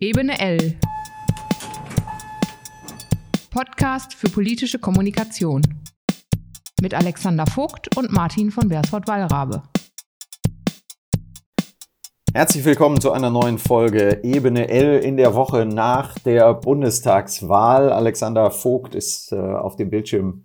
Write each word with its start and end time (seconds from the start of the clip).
Ebene 0.00 0.38
L. 0.38 0.76
Podcast 3.50 4.14
für 4.14 4.28
politische 4.28 4.78
Kommunikation. 4.78 5.60
Mit 6.80 6.94
Alexander 6.94 7.44
Vogt 7.48 7.96
und 7.96 8.12
Martin 8.12 8.52
von 8.52 8.68
Bersford-Wallrabe. 8.68 9.64
Herzlich 12.32 12.64
willkommen 12.64 13.00
zu 13.00 13.10
einer 13.10 13.30
neuen 13.30 13.58
Folge 13.58 14.20
Ebene 14.22 14.68
L 14.68 15.00
in 15.00 15.16
der 15.16 15.34
Woche 15.34 15.66
nach 15.66 16.16
der 16.20 16.54
Bundestagswahl. 16.54 17.90
Alexander 17.90 18.52
Vogt 18.52 18.94
ist 18.94 19.32
äh, 19.32 19.36
auf 19.36 19.74
dem 19.74 19.90
Bildschirm 19.90 20.44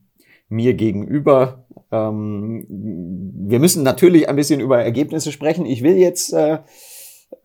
mir 0.49 0.73
gegenüber. 0.73 1.67
Ähm, 1.91 2.65
wir 2.67 3.59
müssen 3.59 3.83
natürlich 3.83 4.27
ein 4.27 4.35
bisschen 4.35 4.59
über 4.59 4.83
Ergebnisse 4.83 5.31
sprechen. 5.31 5.67
Ich 5.67 5.83
will 5.83 5.97
jetzt 5.97 6.33
äh, 6.33 6.57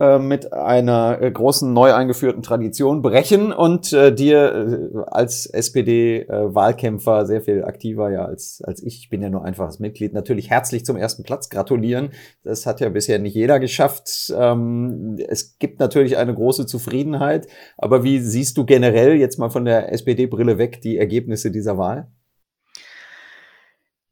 äh, 0.00 0.18
mit 0.18 0.52
einer 0.52 1.20
äh, 1.20 1.30
großen 1.30 1.72
neu 1.72 1.92
eingeführten 1.92 2.42
Tradition 2.42 3.02
brechen 3.02 3.52
und 3.52 3.92
äh, 3.92 4.14
dir 4.14 4.92
äh, 4.94 4.98
als 5.08 5.46
SPD-Wahlkämpfer 5.46 7.26
sehr 7.26 7.40
viel 7.40 7.64
aktiver 7.64 8.10
ja 8.10 8.24
als, 8.24 8.62
als 8.64 8.80
ich, 8.82 8.98
ich 9.00 9.08
bin 9.10 9.22
ja 9.22 9.28
nur 9.28 9.44
einfaches 9.44 9.80
Mitglied, 9.80 10.12
natürlich 10.12 10.50
herzlich 10.50 10.84
zum 10.84 10.96
ersten 10.96 11.24
Platz 11.24 11.48
gratulieren. 11.48 12.10
Das 12.44 12.64
hat 12.64 12.80
ja 12.80 12.88
bisher 12.90 13.18
nicht 13.18 13.34
jeder 13.34 13.58
geschafft. 13.58 14.32
Ähm, 14.36 15.16
es 15.28 15.58
gibt 15.58 15.80
natürlich 15.80 16.16
eine 16.16 16.34
große 16.34 16.66
Zufriedenheit, 16.66 17.48
aber 17.76 18.04
wie 18.04 18.20
siehst 18.20 18.56
du 18.56 18.64
generell 18.64 19.16
jetzt 19.16 19.38
mal 19.38 19.50
von 19.50 19.64
der 19.64 19.92
SPD-Brille 19.92 20.58
weg 20.58 20.80
die 20.80 20.96
Ergebnisse 20.96 21.50
dieser 21.50 21.76
Wahl? 21.76 22.08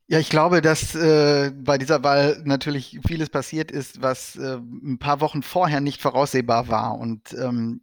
Ja, 0.09 0.21
ich 0.21 0.29
glaube, 0.31 0.63
dass 0.63 0.95
äh, 0.95 1.51
bei 1.53 1.79
dieser 1.79 2.05
Wahl 2.05 2.41
natürlich 2.45 3.01
vieles 3.07 3.29
passiert 3.29 3.73
ist, 3.73 4.03
was 4.03 4.37
äh, 4.37 4.59
ein 4.59 4.99
paar 4.99 5.21
Wochen 5.21 5.43
vorher 5.43 5.81
nicht 5.81 6.01
voraussehbar 6.01 6.69
war. 6.69 6.97
Und 6.97 7.33
ähm, 7.33 7.81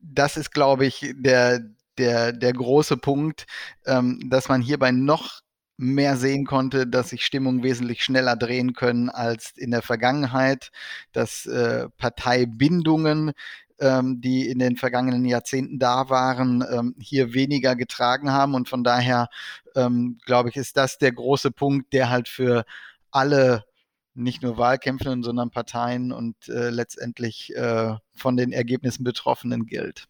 das 0.00 0.36
ist, 0.36 0.52
glaube 0.52 0.86
ich, 0.86 1.12
der, 1.16 1.64
der, 1.98 2.32
der 2.32 2.52
große 2.52 2.96
Punkt, 2.96 3.46
ähm, 3.86 4.20
dass 4.30 4.48
man 4.48 4.62
hierbei 4.62 4.92
noch 4.92 5.40
mehr 5.76 6.16
sehen 6.16 6.44
konnte, 6.46 6.86
dass 6.86 7.08
sich 7.10 7.24
Stimmungen 7.26 7.64
wesentlich 7.64 8.04
schneller 8.04 8.36
drehen 8.36 8.74
können 8.74 9.10
als 9.10 9.50
in 9.56 9.72
der 9.72 9.82
Vergangenheit, 9.82 10.70
dass 11.12 11.46
äh, 11.46 11.88
Parteibindungen 11.98 13.32
ähm, 13.80 14.20
die 14.20 14.48
in 14.48 14.58
den 14.58 14.76
vergangenen 14.76 15.24
Jahrzehnten 15.24 15.78
da 15.78 16.08
waren, 16.08 16.64
ähm, 16.70 16.94
hier 17.00 17.34
weniger 17.34 17.76
getragen 17.76 18.30
haben. 18.30 18.54
Und 18.54 18.68
von 18.68 18.84
daher, 18.84 19.28
ähm, 19.74 20.18
glaube 20.24 20.48
ich, 20.48 20.56
ist 20.56 20.76
das 20.76 20.98
der 20.98 21.12
große 21.12 21.50
Punkt, 21.50 21.92
der 21.92 22.10
halt 22.10 22.28
für 22.28 22.64
alle 23.10 23.64
nicht 24.14 24.42
nur 24.42 24.56
Wahlkämpfenden, 24.56 25.22
sondern 25.22 25.50
Parteien 25.50 26.12
und 26.12 26.36
äh, 26.48 26.70
letztendlich 26.70 27.54
äh, 27.56 27.94
von 28.14 28.36
den 28.36 28.52
Ergebnissen 28.52 29.04
Betroffenen 29.04 29.66
gilt. 29.66 30.06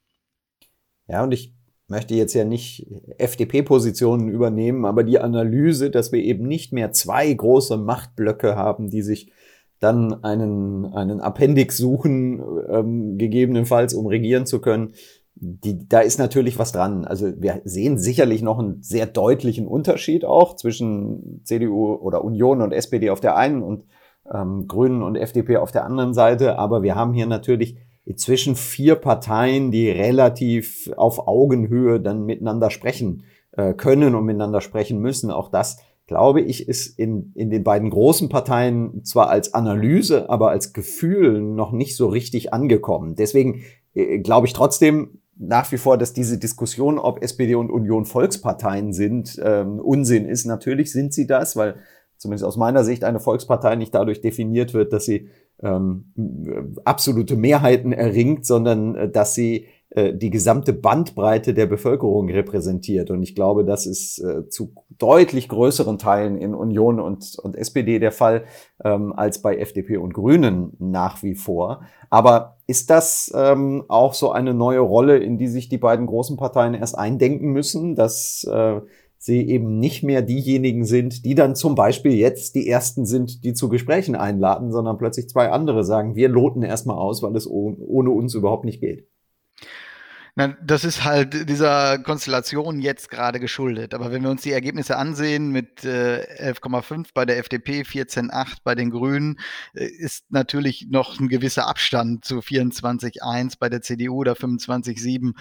Ja, 1.08 1.22
und 1.22 1.32
ich 1.32 1.54
möchte 1.86 2.14
jetzt 2.14 2.34
ja 2.34 2.44
nicht 2.44 2.86
FDP-Positionen 3.18 4.28
übernehmen, 4.28 4.84
aber 4.84 5.04
die 5.04 5.18
Analyse, 5.18 5.90
dass 5.90 6.12
wir 6.12 6.22
eben 6.22 6.46
nicht 6.46 6.72
mehr 6.72 6.92
zwei 6.92 7.32
große 7.32 7.76
Machtblöcke 7.76 8.56
haben, 8.56 8.90
die 8.90 9.02
sich 9.02 9.32
dann 9.80 10.24
einen, 10.24 10.86
einen 10.86 11.20
Appendix 11.20 11.76
suchen, 11.76 12.42
ähm, 12.68 13.18
gegebenenfalls, 13.18 13.92
um 13.92 14.06
regieren 14.06 14.46
zu 14.46 14.60
können. 14.60 14.94
Die, 15.36 15.88
da 15.88 16.00
ist 16.00 16.18
natürlich 16.18 16.58
was 16.58 16.72
dran. 16.72 17.04
Also 17.04 17.32
wir 17.40 17.60
sehen 17.64 17.98
sicherlich 17.98 18.42
noch 18.42 18.58
einen 18.58 18.82
sehr 18.82 19.06
deutlichen 19.06 19.66
Unterschied 19.66 20.24
auch 20.24 20.54
zwischen 20.56 21.40
CDU 21.44 21.94
oder 21.94 22.24
Union 22.24 22.62
und 22.62 22.72
SPD 22.72 23.10
auf 23.10 23.20
der 23.20 23.36
einen 23.36 23.62
und 23.62 23.84
ähm, 24.32 24.68
Grünen 24.68 25.02
und 25.02 25.16
FDP 25.16 25.56
auf 25.56 25.72
der 25.72 25.84
anderen 25.84 26.14
Seite. 26.14 26.58
Aber 26.58 26.82
wir 26.82 26.94
haben 26.94 27.12
hier 27.12 27.26
natürlich 27.26 27.76
inzwischen 28.04 28.54
vier 28.54 28.94
Parteien, 28.94 29.70
die 29.70 29.90
relativ 29.90 30.90
auf 30.96 31.26
Augenhöhe 31.26 32.00
dann 32.00 32.24
miteinander 32.24 32.70
sprechen 32.70 33.24
äh, 33.52 33.74
können 33.74 34.14
und 34.14 34.24
miteinander 34.24 34.60
sprechen 34.60 35.00
müssen. 35.00 35.30
Auch 35.30 35.50
das 35.50 35.78
glaube 36.06 36.42
ich, 36.42 36.68
ist 36.68 36.98
in, 36.98 37.32
in 37.34 37.50
den 37.50 37.64
beiden 37.64 37.90
großen 37.90 38.28
Parteien 38.28 39.04
zwar 39.04 39.30
als 39.30 39.54
Analyse, 39.54 40.28
aber 40.28 40.50
als 40.50 40.72
Gefühl 40.72 41.40
noch 41.40 41.72
nicht 41.72 41.96
so 41.96 42.08
richtig 42.08 42.52
angekommen. 42.52 43.14
Deswegen 43.14 43.62
äh, 43.94 44.18
glaube 44.18 44.46
ich 44.46 44.52
trotzdem 44.52 45.20
nach 45.36 45.70
wie 45.72 45.78
vor, 45.78 45.98
dass 45.98 46.12
diese 46.12 46.38
Diskussion, 46.38 46.98
ob 46.98 47.22
SPD 47.22 47.54
und 47.54 47.70
Union 47.70 48.04
Volksparteien 48.04 48.92
sind, 48.92 49.40
ähm, 49.42 49.80
Unsinn 49.80 50.26
ist. 50.26 50.44
Natürlich 50.44 50.92
sind 50.92 51.12
sie 51.12 51.26
das, 51.26 51.56
weil 51.56 51.76
zumindest 52.16 52.44
aus 52.44 52.56
meiner 52.56 52.84
Sicht 52.84 53.04
eine 53.04 53.20
Volkspartei 53.20 53.76
nicht 53.76 53.94
dadurch 53.94 54.20
definiert 54.20 54.74
wird, 54.74 54.92
dass 54.92 55.04
sie 55.04 55.28
ähm, 55.62 56.76
absolute 56.84 57.36
Mehrheiten 57.36 57.92
erringt, 57.92 58.46
sondern 58.46 58.94
äh, 58.94 59.10
dass 59.10 59.34
sie 59.34 59.66
die 59.96 60.30
gesamte 60.30 60.72
Bandbreite 60.72 61.54
der 61.54 61.66
Bevölkerung 61.66 62.28
repräsentiert. 62.28 63.10
Und 63.10 63.22
ich 63.22 63.34
glaube, 63.34 63.64
das 63.64 63.86
ist 63.86 64.18
äh, 64.18 64.48
zu 64.48 64.74
deutlich 64.98 65.48
größeren 65.48 65.98
Teilen 65.98 66.36
in 66.36 66.54
Union 66.54 66.98
und, 66.98 67.38
und 67.40 67.56
SPD 67.56 68.00
der 68.00 68.10
Fall 68.10 68.44
ähm, 68.82 69.12
als 69.12 69.40
bei 69.40 69.56
FDP 69.56 69.98
und 69.98 70.12
Grünen 70.12 70.72
nach 70.80 71.22
wie 71.22 71.36
vor. 71.36 71.82
Aber 72.10 72.56
ist 72.66 72.90
das 72.90 73.32
ähm, 73.36 73.84
auch 73.88 74.14
so 74.14 74.32
eine 74.32 74.54
neue 74.54 74.80
Rolle, 74.80 75.18
in 75.18 75.38
die 75.38 75.48
sich 75.48 75.68
die 75.68 75.78
beiden 75.78 76.06
großen 76.06 76.36
Parteien 76.36 76.74
erst 76.74 76.98
eindenken 76.98 77.52
müssen, 77.52 77.94
dass 77.94 78.44
äh, 78.50 78.80
sie 79.18 79.48
eben 79.48 79.78
nicht 79.78 80.02
mehr 80.02 80.22
diejenigen 80.22 80.84
sind, 80.84 81.24
die 81.24 81.34
dann 81.34 81.56
zum 81.56 81.74
Beispiel 81.74 82.12
jetzt 82.12 82.54
die 82.54 82.68
ersten 82.68 83.06
sind, 83.06 83.42
die 83.44 83.54
zu 83.54 83.68
Gesprächen 83.68 84.16
einladen, 84.16 84.70
sondern 84.70 84.98
plötzlich 84.98 85.28
zwei 85.28 85.50
andere 85.50 85.82
sagen, 85.82 86.14
wir 86.14 86.28
loten 86.28 86.62
erstmal 86.62 86.98
aus, 86.98 87.22
weil 87.22 87.34
es 87.36 87.48
ohne 87.48 88.10
uns 88.10 88.34
überhaupt 88.34 88.64
nicht 88.64 88.80
geht. 88.80 89.08
Na, 90.36 90.48
das 90.60 90.82
ist 90.82 91.04
halt 91.04 91.48
dieser 91.48 92.00
Konstellation 92.00 92.80
jetzt 92.80 93.08
gerade 93.08 93.38
geschuldet. 93.38 93.94
Aber 93.94 94.10
wenn 94.10 94.24
wir 94.24 94.30
uns 94.30 94.42
die 94.42 94.50
Ergebnisse 94.50 94.96
ansehen 94.96 95.50
mit 95.50 95.84
äh, 95.84 96.26
11,5 96.52 97.10
bei 97.14 97.24
der 97.24 97.38
FDP, 97.38 97.82
14,8 97.82 98.56
bei 98.64 98.74
den 98.74 98.90
Grünen, 98.90 99.38
äh, 99.74 99.84
ist 99.84 100.24
natürlich 100.32 100.88
noch 100.90 101.20
ein 101.20 101.28
gewisser 101.28 101.68
Abstand 101.68 102.24
zu 102.24 102.40
24,1 102.40 103.58
bei 103.60 103.68
der 103.68 103.80
CDU 103.80 104.16
oder 104.16 104.32
25,7 104.32 105.34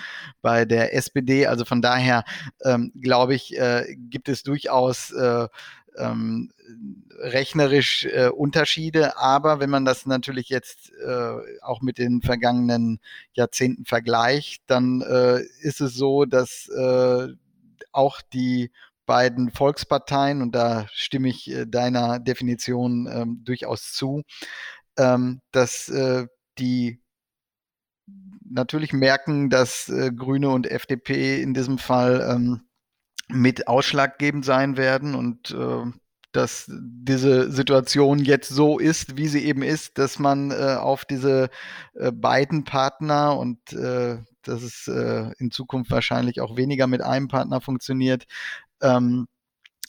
bei 0.44 0.64
der 0.66 0.94
SPD. 0.94 1.48
Also 1.48 1.66
von 1.66 1.81
daher 1.81 2.24
ähm, 2.64 2.92
glaube 3.02 3.34
ich, 3.34 3.58
äh, 3.58 3.96
gibt 3.98 4.30
es 4.30 4.44
durchaus 4.44 5.10
äh, 5.12 5.48
ähm, 5.98 6.52
rechnerisch 7.20 8.06
äh, 8.06 8.30
Unterschiede, 8.30 9.18
aber 9.18 9.59
wenn 9.59 9.70
man 9.70 9.86
das 9.86 10.06
natürlich 10.06 10.50
jetzt 10.50 10.92
äh, 10.94 11.62
auch 11.62 11.81
mit 11.81 11.98
den 11.98 12.22
vergangenen 12.22 13.00
Jahrzehnten 13.34 13.86
vergleicht, 13.86 14.64
dann 14.68 15.02
äh, 15.02 15.42
ist 15.62 15.81
es 15.81 15.94
so, 15.96 16.26
dass 16.26 16.68
äh, 16.70 17.28
auch 17.92 18.22
die 18.22 18.72
beiden 19.06 19.52
Volksparteien, 19.52 20.42
und 20.42 20.54
da 20.56 20.88
stimme 20.92 21.30
ich 21.30 21.50
äh, 21.52 21.66
deiner 21.66 22.20
Definition 22.20 23.08
ähm, 23.12 23.42
durchaus 23.44 23.94
zu, 23.94 24.24
ähm, 24.98 25.42
dass 25.52 25.90
äh, 25.90 26.28
die 26.60 27.00
natürlich 28.50 28.94
merken, 28.94 29.50
dass 29.50 29.92
Grüne 30.16 30.50
und 30.50 30.70
FDP 30.70 31.42
in 31.42 31.54
diesem 31.54 31.78
Fall 31.78 32.22
ähm, 32.30 32.62
mit 33.34 33.68
ausschlaggebend 33.68 34.46
sein 34.46 34.78
werden 34.78 35.16
und 35.16 35.52
äh, 35.52 35.92
dass 36.32 36.66
diese 36.70 37.52
Situation 37.52 38.20
jetzt 38.20 38.50
so 38.50 38.80
ist, 38.80 39.18
wie 39.18 39.28
sie 39.28 39.46
eben 39.46 39.62
ist, 39.62 40.00
dass 40.00 40.18
man 40.18 40.52
äh, 40.52 40.78
auf 40.80 41.06
diese 41.06 41.50
äh, 41.94 42.12
beiden 42.12 42.64
Partner 42.64 43.38
und 43.38 43.74
äh, 43.74 44.18
dass 44.42 44.64
es 44.64 44.88
äh, 44.88 45.32
in 45.38 45.52
Zukunft 45.52 45.92
wahrscheinlich 45.92 46.42
auch 46.42 46.58
weniger 46.58 46.88
mit 46.88 47.02
einem 47.02 47.28
Partner 47.28 47.62
funktioniert, 47.62 48.26
ähm, 48.82 49.28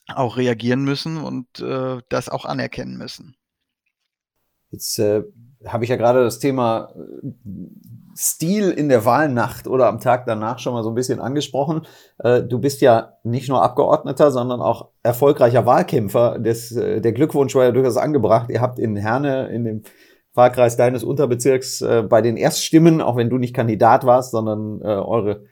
auch 0.06 0.36
reagieren 0.36 0.84
müssen 0.84 1.16
und 1.16 1.60
äh, 1.60 1.98
das 2.10 2.28
auch 2.28 2.44
anerkennen 2.44 2.98
müssen. 2.98 3.36
Jetzt 4.70 4.98
äh, 4.98 5.22
habe 5.66 5.84
ich 5.84 5.90
ja 5.90 5.96
gerade 5.96 6.22
das 6.22 6.38
Thema 6.38 6.90
Stil 8.16 8.70
in 8.70 8.88
der 8.88 9.04
Wahlnacht 9.04 9.66
oder 9.66 9.88
am 9.88 9.98
Tag 9.98 10.24
danach 10.26 10.60
schon 10.60 10.72
mal 10.72 10.84
so 10.84 10.90
ein 10.90 10.94
bisschen 10.94 11.20
angesprochen. 11.20 11.82
Äh, 12.18 12.42
du 12.42 12.60
bist 12.60 12.80
ja 12.80 13.14
nicht 13.24 13.48
nur 13.48 13.62
Abgeordneter, 13.62 14.30
sondern 14.30 14.60
auch 14.60 14.90
erfolgreicher 15.02 15.66
Wahlkämpfer. 15.66 16.38
Das, 16.38 16.70
äh, 16.72 17.00
der 17.00 17.12
Glückwunsch 17.12 17.54
war 17.54 17.64
ja 17.64 17.72
durchaus 17.72 17.96
angebracht. 17.96 18.50
Ihr 18.50 18.60
habt 18.60 18.78
in 18.78 18.96
Herne, 18.96 19.48
in 19.48 19.64
dem 19.64 19.82
Wahlkreis 20.32 20.76
deines 20.76 21.02
Unterbezirks, 21.02 21.80
äh, 21.80 22.04
bei 22.08 22.22
den 22.22 22.36
Erststimmen, 22.36 23.00
auch 23.00 23.16
wenn 23.16 23.30
du 23.30 23.38
nicht 23.38 23.54
Kandidat 23.54 24.06
warst, 24.06 24.30
sondern 24.30 24.82
eure 24.82 25.44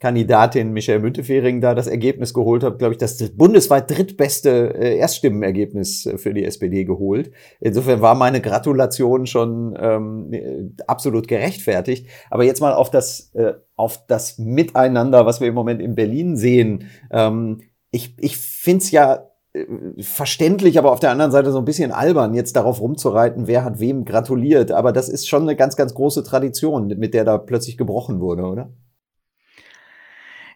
Kandidatin 0.00 0.72
Michelle 0.72 1.00
Müntefering 1.00 1.60
da 1.60 1.74
das 1.74 1.88
Ergebnis 1.88 2.32
geholt 2.32 2.62
hat, 2.62 2.78
glaube 2.78 2.92
ich, 2.92 2.98
das 2.98 3.18
bundesweit 3.30 3.90
drittbeste 3.90 4.74
äh, 4.74 4.98
Erststimmenergebnis 4.98 6.06
äh, 6.06 6.18
für 6.18 6.32
die 6.32 6.44
SPD 6.44 6.84
geholt. 6.84 7.32
Insofern 7.60 8.00
war 8.00 8.14
meine 8.14 8.40
Gratulation 8.40 9.26
schon 9.26 9.76
ähm, 9.80 10.32
äh, 10.32 10.82
absolut 10.86 11.26
gerechtfertigt. 11.26 12.06
Aber 12.30 12.44
jetzt 12.44 12.60
mal 12.60 12.74
auf 12.74 12.90
das, 12.90 13.32
äh, 13.34 13.54
auf 13.74 14.06
das 14.06 14.38
Miteinander, 14.38 15.26
was 15.26 15.40
wir 15.40 15.48
im 15.48 15.54
Moment 15.54 15.82
in 15.82 15.96
Berlin 15.96 16.36
sehen. 16.36 16.84
Ähm, 17.10 17.62
ich 17.90 18.14
ich 18.20 18.36
finde 18.36 18.84
es 18.84 18.90
ja 18.90 19.24
verständlich, 20.00 20.78
aber 20.78 20.92
auf 20.92 21.00
der 21.00 21.10
anderen 21.10 21.32
Seite 21.32 21.52
so 21.52 21.58
ein 21.58 21.64
bisschen 21.64 21.90
albern, 21.90 22.34
jetzt 22.34 22.54
darauf 22.56 22.80
rumzureiten, 22.80 23.46
wer 23.46 23.64
hat 23.64 23.80
wem 23.80 24.04
gratuliert. 24.04 24.72
Aber 24.72 24.92
das 24.92 25.08
ist 25.08 25.28
schon 25.28 25.42
eine 25.42 25.56
ganz, 25.56 25.76
ganz 25.76 25.94
große 25.94 26.22
Tradition, 26.22 26.88
mit 26.98 27.14
der 27.14 27.24
da 27.24 27.38
plötzlich 27.38 27.76
gebrochen 27.76 28.20
wurde, 28.20 28.44
oder? 28.44 28.70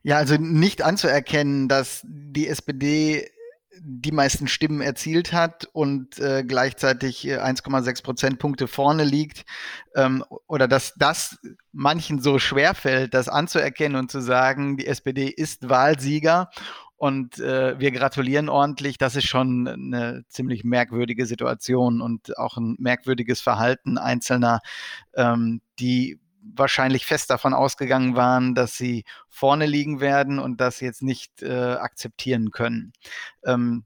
Ja, 0.02 0.16
also 0.16 0.37
nicht 0.37 0.82
anzuerkennen, 0.82 1.69
dass 1.69 2.00
die 2.04 2.49
SPD 2.49 3.31
die 3.84 4.12
meisten 4.12 4.46
Stimmen 4.46 4.81
erzielt 4.81 5.32
hat 5.32 5.69
und 5.72 6.19
äh, 6.19 6.44
gleichzeitig 6.46 7.25
1,6 7.25 7.88
äh, 7.88 8.02
Prozentpunkte 8.02 8.69
vorne 8.69 9.02
liegt 9.04 9.44
ähm, 9.96 10.25
oder 10.46 10.69
dass 10.69 10.94
das 10.96 11.38
manchen 11.72 12.20
so 12.20 12.38
schwer 12.38 12.75
fällt, 12.75 13.14
das 13.14 13.28
anzuerkennen 13.28 13.96
und 13.96 14.10
zu 14.10 14.20
sagen, 14.20 14.76
die 14.76 14.87
SPD 14.87 15.26
ist 15.26 15.69
Wahlsieger 15.69 16.50
und 16.96 17.40
äh, 17.40 17.78
wir 17.81 17.90
gratulieren 17.90 18.49
ordentlich. 18.49 18.99
Das 18.99 19.16
ist 19.16 19.26
schon 19.26 19.66
eine 19.66 20.22
ziemlich 20.28 20.62
merkwürdige 20.62 21.26
Situation 21.26 22.00
und 22.00 22.38
auch 22.38 22.56
ein 22.56 22.76
merkwürdiges 22.78 23.40
Verhalten 23.40 23.99
Einzelner, 23.99 24.60
ähm, 25.14 25.60
die 25.81 26.20
wahrscheinlich 26.42 27.06
fest 27.06 27.30
davon 27.30 27.54
ausgegangen 27.54 28.16
waren, 28.16 28.54
dass 28.54 28.76
sie 28.76 29.04
vorne 29.28 29.66
liegen 29.66 30.00
werden 30.00 30.38
und 30.38 30.60
das 30.60 30.80
jetzt 30.80 31.02
nicht 31.02 31.42
äh, 31.42 31.74
akzeptieren 31.74 32.50
können. 32.50 32.92
Ähm, 33.44 33.84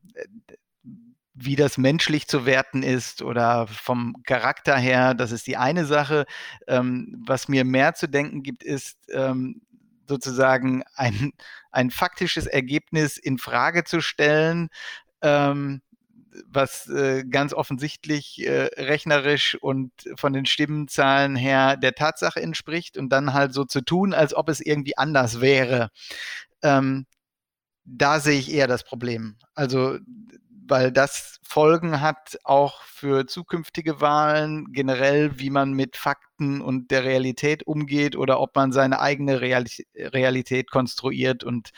wie 1.39 1.57
das 1.57 1.77
menschlich 1.77 2.29
zu 2.29 2.47
werten 2.47 2.83
ist 2.83 3.21
oder 3.21 3.67
vom 3.67 4.17
Charakter 4.25 4.77
her, 4.77 5.13
das 5.13 5.33
ist 5.33 5.47
die 5.47 5.59
eine 5.59 5.85
Sache. 5.85 6.25
Ähm, 6.67 7.23
was 7.27 7.49
mir 7.49 7.65
mehr 7.65 7.95
zu 7.95 8.09
denken 8.09 8.43
gibt, 8.43 8.63
ist 8.63 8.97
ähm, 9.11 9.61
sozusagen 10.09 10.83
ein, 10.95 11.33
ein 11.71 11.91
faktisches 11.91 12.47
Ergebnis 12.47 13.19
in 13.19 13.37
Frage 13.37 13.85
zu 13.85 14.01
stellen, 14.01 14.71
ähm, 15.21 15.83
was 16.47 16.89
äh, 16.89 17.25
ganz 17.25 17.53
offensichtlich 17.53 18.47
äh, 18.47 18.69
rechnerisch 18.77 19.57
und 19.61 19.93
von 20.17 20.33
den 20.33 20.47
Stimmenzahlen 20.47 21.37
her 21.37 21.77
der 21.77 21.95
Tatsache 21.95 22.41
entspricht 22.41 22.97
und 22.99 23.11
dann 23.11 23.33
halt 23.33 23.53
so 23.53 23.65
zu 23.65 23.81
tun, 23.81 24.15
als 24.15 24.35
ob 24.35 24.49
es 24.49 24.61
irgendwie 24.61 24.97
anders 24.97 25.41
wäre. 25.41 25.91
Ähm, 26.63 27.07
da 27.85 28.21
sehe 28.21 28.39
ich 28.39 28.53
eher 28.53 28.67
das 28.67 28.85
Problem. 28.85 29.37
Also, 29.55 29.99
weil 30.69 30.91
das 30.91 31.39
Folgen 31.43 32.01
hat 32.01 32.39
auch 32.43 32.83
für 32.83 33.27
zukünftige 33.27 34.01
Wahlen, 34.01 34.73
generell, 34.73 35.39
wie 35.39 35.51
man 35.51 35.73
mit 35.73 35.97
Fakten 35.97 36.61
und 36.61 36.91
der 36.91 37.05
Realität 37.05 37.67
umgeht 37.67 38.17
oder 38.17 38.41
ob 38.41 38.57
man 38.57 38.73
seine 38.73 39.01
eigene 39.01 39.41
Realität 39.41 40.71
konstruiert 40.71 41.45
und 41.45 41.71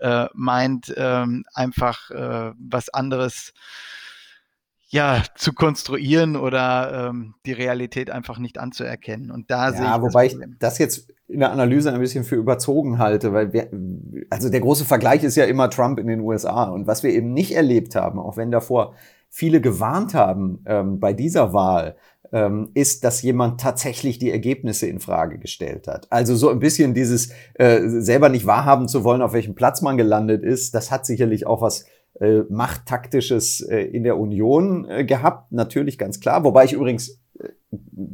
äh, 0.00 0.26
meint, 0.34 0.92
ähm, 0.96 1.44
einfach 1.54 2.10
äh, 2.10 2.52
was 2.58 2.88
anderes 2.88 3.52
ja, 4.92 5.22
zu 5.36 5.54
konstruieren 5.54 6.36
oder 6.36 7.08
ähm, 7.08 7.34
die 7.46 7.52
Realität 7.52 8.10
einfach 8.10 8.38
nicht 8.38 8.58
anzuerkennen. 8.58 9.30
Und 9.30 9.50
da 9.50 9.70
ja, 9.70 9.72
sehe 9.72 9.86
ich. 9.86 10.02
Wobei 10.02 10.26
ich 10.26 10.36
das 10.58 10.76
jetzt 10.76 11.10
in 11.28 11.40
der 11.40 11.50
Analyse 11.50 11.90
ein 11.90 11.98
bisschen 11.98 12.24
für 12.24 12.36
überzogen 12.36 12.98
halte, 12.98 13.32
weil 13.32 13.54
wir, 13.54 13.70
also 14.28 14.50
der 14.50 14.60
große 14.60 14.84
Vergleich 14.84 15.24
ist 15.24 15.36
ja 15.36 15.44
immer 15.44 15.70
Trump 15.70 15.98
in 15.98 16.08
den 16.08 16.20
USA. 16.20 16.64
Und 16.64 16.86
was 16.86 17.02
wir 17.02 17.10
eben 17.10 17.32
nicht 17.32 17.52
erlebt 17.52 17.96
haben, 17.96 18.18
auch 18.18 18.36
wenn 18.36 18.50
davor 18.50 18.92
viele 19.30 19.62
gewarnt 19.62 20.12
haben 20.12 20.62
ähm, 20.66 21.00
bei 21.00 21.14
dieser 21.14 21.54
Wahl, 21.54 21.96
ähm, 22.30 22.70
ist, 22.74 23.02
dass 23.02 23.22
jemand 23.22 23.62
tatsächlich 23.62 24.18
die 24.18 24.30
Ergebnisse 24.30 24.86
in 24.88 25.00
Frage 25.00 25.38
gestellt 25.38 25.88
hat. 25.88 26.06
Also 26.10 26.36
so 26.36 26.50
ein 26.50 26.58
bisschen 26.58 26.92
dieses 26.92 27.30
äh, 27.54 27.80
selber 27.86 28.28
nicht 28.28 28.44
wahrhaben 28.44 28.88
zu 28.88 29.04
wollen, 29.04 29.22
auf 29.22 29.32
welchem 29.32 29.54
Platz 29.54 29.80
man 29.80 29.96
gelandet 29.96 30.42
ist, 30.42 30.74
das 30.74 30.90
hat 30.90 31.06
sicherlich 31.06 31.46
auch 31.46 31.62
was 31.62 31.86
äh, 32.20 32.42
Machttaktisches 32.48 33.60
äh, 33.60 33.80
in 33.80 34.04
der 34.04 34.18
Union 34.18 34.86
äh, 34.88 35.04
gehabt, 35.04 35.52
natürlich 35.52 35.98
ganz 35.98 36.20
klar. 36.20 36.44
Wobei 36.44 36.64
ich 36.64 36.72
übrigens 36.72 37.20
äh, 37.38 37.48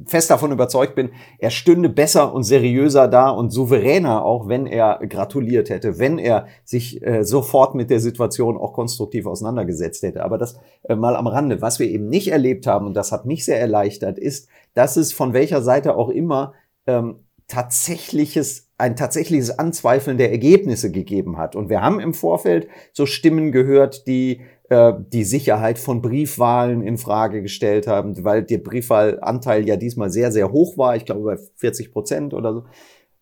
fest 0.07 0.31
davon 0.31 0.53
überzeugt 0.53 0.95
bin, 0.95 1.11
er 1.39 1.51
stünde 1.51 1.89
besser 1.89 2.33
und 2.33 2.45
seriöser 2.45 3.09
da 3.09 3.29
und 3.31 3.51
souveräner, 3.51 4.25
auch 4.25 4.49
wenn 4.49 4.67
er 4.67 5.01
gratuliert 5.09 5.69
hätte, 5.69 5.99
wenn 5.99 6.19
er 6.19 6.47
sich 6.65 7.05
äh, 7.05 7.25
sofort 7.25 7.75
mit 7.75 7.91
der 7.91 8.01
Situation 8.01 8.57
auch 8.57 8.73
konstruktiv 8.73 9.27
auseinandergesetzt 9.27 10.03
hätte. 10.03 10.23
Aber 10.23 10.39
das 10.39 10.59
äh, 10.85 10.95
mal 10.95 11.17
am 11.17 11.27
Rande. 11.27 11.61
Was 11.61 11.81
wir 11.81 11.89
eben 11.89 12.09
nicht 12.09 12.29
erlebt 12.29 12.67
haben, 12.67 12.87
und 12.87 12.95
das 12.95 13.11
hat 13.11 13.27
mich 13.27 13.45
sehr 13.45 13.61
erleichtert, 13.61 14.19
ist, 14.19 14.49
dass 14.75 14.97
es 14.97 15.13
von 15.13 15.33
welcher 15.33 15.61
Seite 15.61 15.97
auch 15.97 16.09
immer 16.09 16.55
ähm, 16.87 17.25
tatsächliches 17.49 18.68
ein 18.79 18.95
tatsächliches 18.95 19.59
Anzweifeln 19.59 20.19
der 20.19 20.31
Ergebnisse 20.31 20.93
gegeben 20.93 21.37
hat. 21.37 21.57
Und 21.57 21.69
wir 21.69 21.83
haben 21.83 21.99
im 21.99 22.15
Vorfeld 22.15 22.69
so 22.93 23.07
Stimmen 23.07 23.51
gehört, 23.51 24.07
die 24.07 24.43
äh, 24.71 24.93
die 25.13 25.25
Sicherheit 25.25 25.79
von 25.79 26.01
Briefwahlen 26.01 26.83
in 26.83 26.97
Frage 26.97 27.43
gestellt 27.43 27.89
haben, 27.89 28.25
weil 28.25 28.45
der 28.45 28.59
Briefwahlanteil 28.59 29.67
ja 29.67 29.77
diesmal 29.77 30.11
sehr, 30.11 30.31
sehr 30.31 30.53
hoch 30.53 30.79
war. 30.79 30.95
Ich 30.95 31.05
glaube 31.05 31.23
bei 31.23 31.39
40 31.57 31.93
Prozent 31.93 32.35
oder 32.35 32.55
so. 32.55 32.65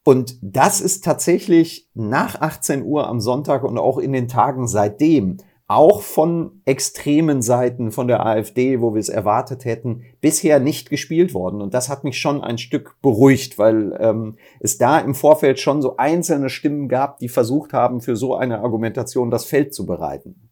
Und 0.05 0.39
das 0.41 0.81
ist 0.81 1.05
tatsächlich 1.05 1.89
nach 1.95 2.41
18 2.41 2.85
Uhr 2.85 3.09
am 3.09 3.21
Sonntag 3.21 3.65
und 3.65 3.79
auch 3.79 3.99
in 3.99 4.13
den 4.13 4.29
Tagen 4.29 4.69
seitdem 4.69 5.39
auch 5.69 6.03
von 6.03 6.63
extremen 6.65 7.43
Seiten 7.43 7.91
von 7.91 8.07
der 8.07 8.25
AfD, 8.25 8.81
wo 8.81 8.95
wir 8.95 9.01
es 9.01 9.09
erwartet 9.09 9.65
hätten, 9.65 10.05
bisher 10.21 10.61
nicht 10.61 10.91
gespielt 10.91 11.35
worden. 11.35 11.61
Und 11.61 11.75
das 11.75 11.89
hat 11.89 12.05
mich 12.05 12.21
schon 12.21 12.43
ein 12.43 12.59
Stück 12.59 13.01
beruhigt, 13.03 13.59
weil 13.59 13.97
ähm, 13.99 14.39
es 14.61 14.79
da 14.79 15.01
im 15.01 15.17
Vorfeld 15.17 15.59
schon 15.59 15.83
so 15.83 15.97
einzelne 15.97 16.51
Stimmen 16.51 16.89
gab, 16.89 17.19
die 17.19 17.29
versucht 17.29 17.73
haben, 17.73 18.01
für 18.01 18.15
so 18.15 18.37
eine 18.37 18.61
Argumentation 18.61 19.31
das 19.31 19.45
Feld 19.45 19.75
zu 19.75 19.87
bereiten. 19.87 20.51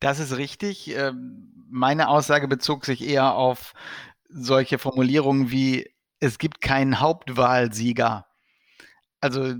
Das 0.00 0.18
ist 0.18 0.36
richtig. 0.36 0.96
Ähm, 0.96 1.66
meine 1.70 2.08
Aussage 2.08 2.48
bezog 2.48 2.84
sich 2.84 3.08
eher 3.08 3.36
auf 3.36 3.74
solche 4.28 4.78
Formulierungen 4.78 5.52
wie, 5.52 5.88
es 6.18 6.38
gibt 6.38 6.60
keinen 6.60 6.98
Hauptwahlsieger. 6.98 8.26
Also 9.20 9.54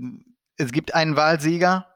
es 0.57 0.73
gibt 0.73 0.93
einen 0.93 1.15
Wahlsieger, 1.15 1.87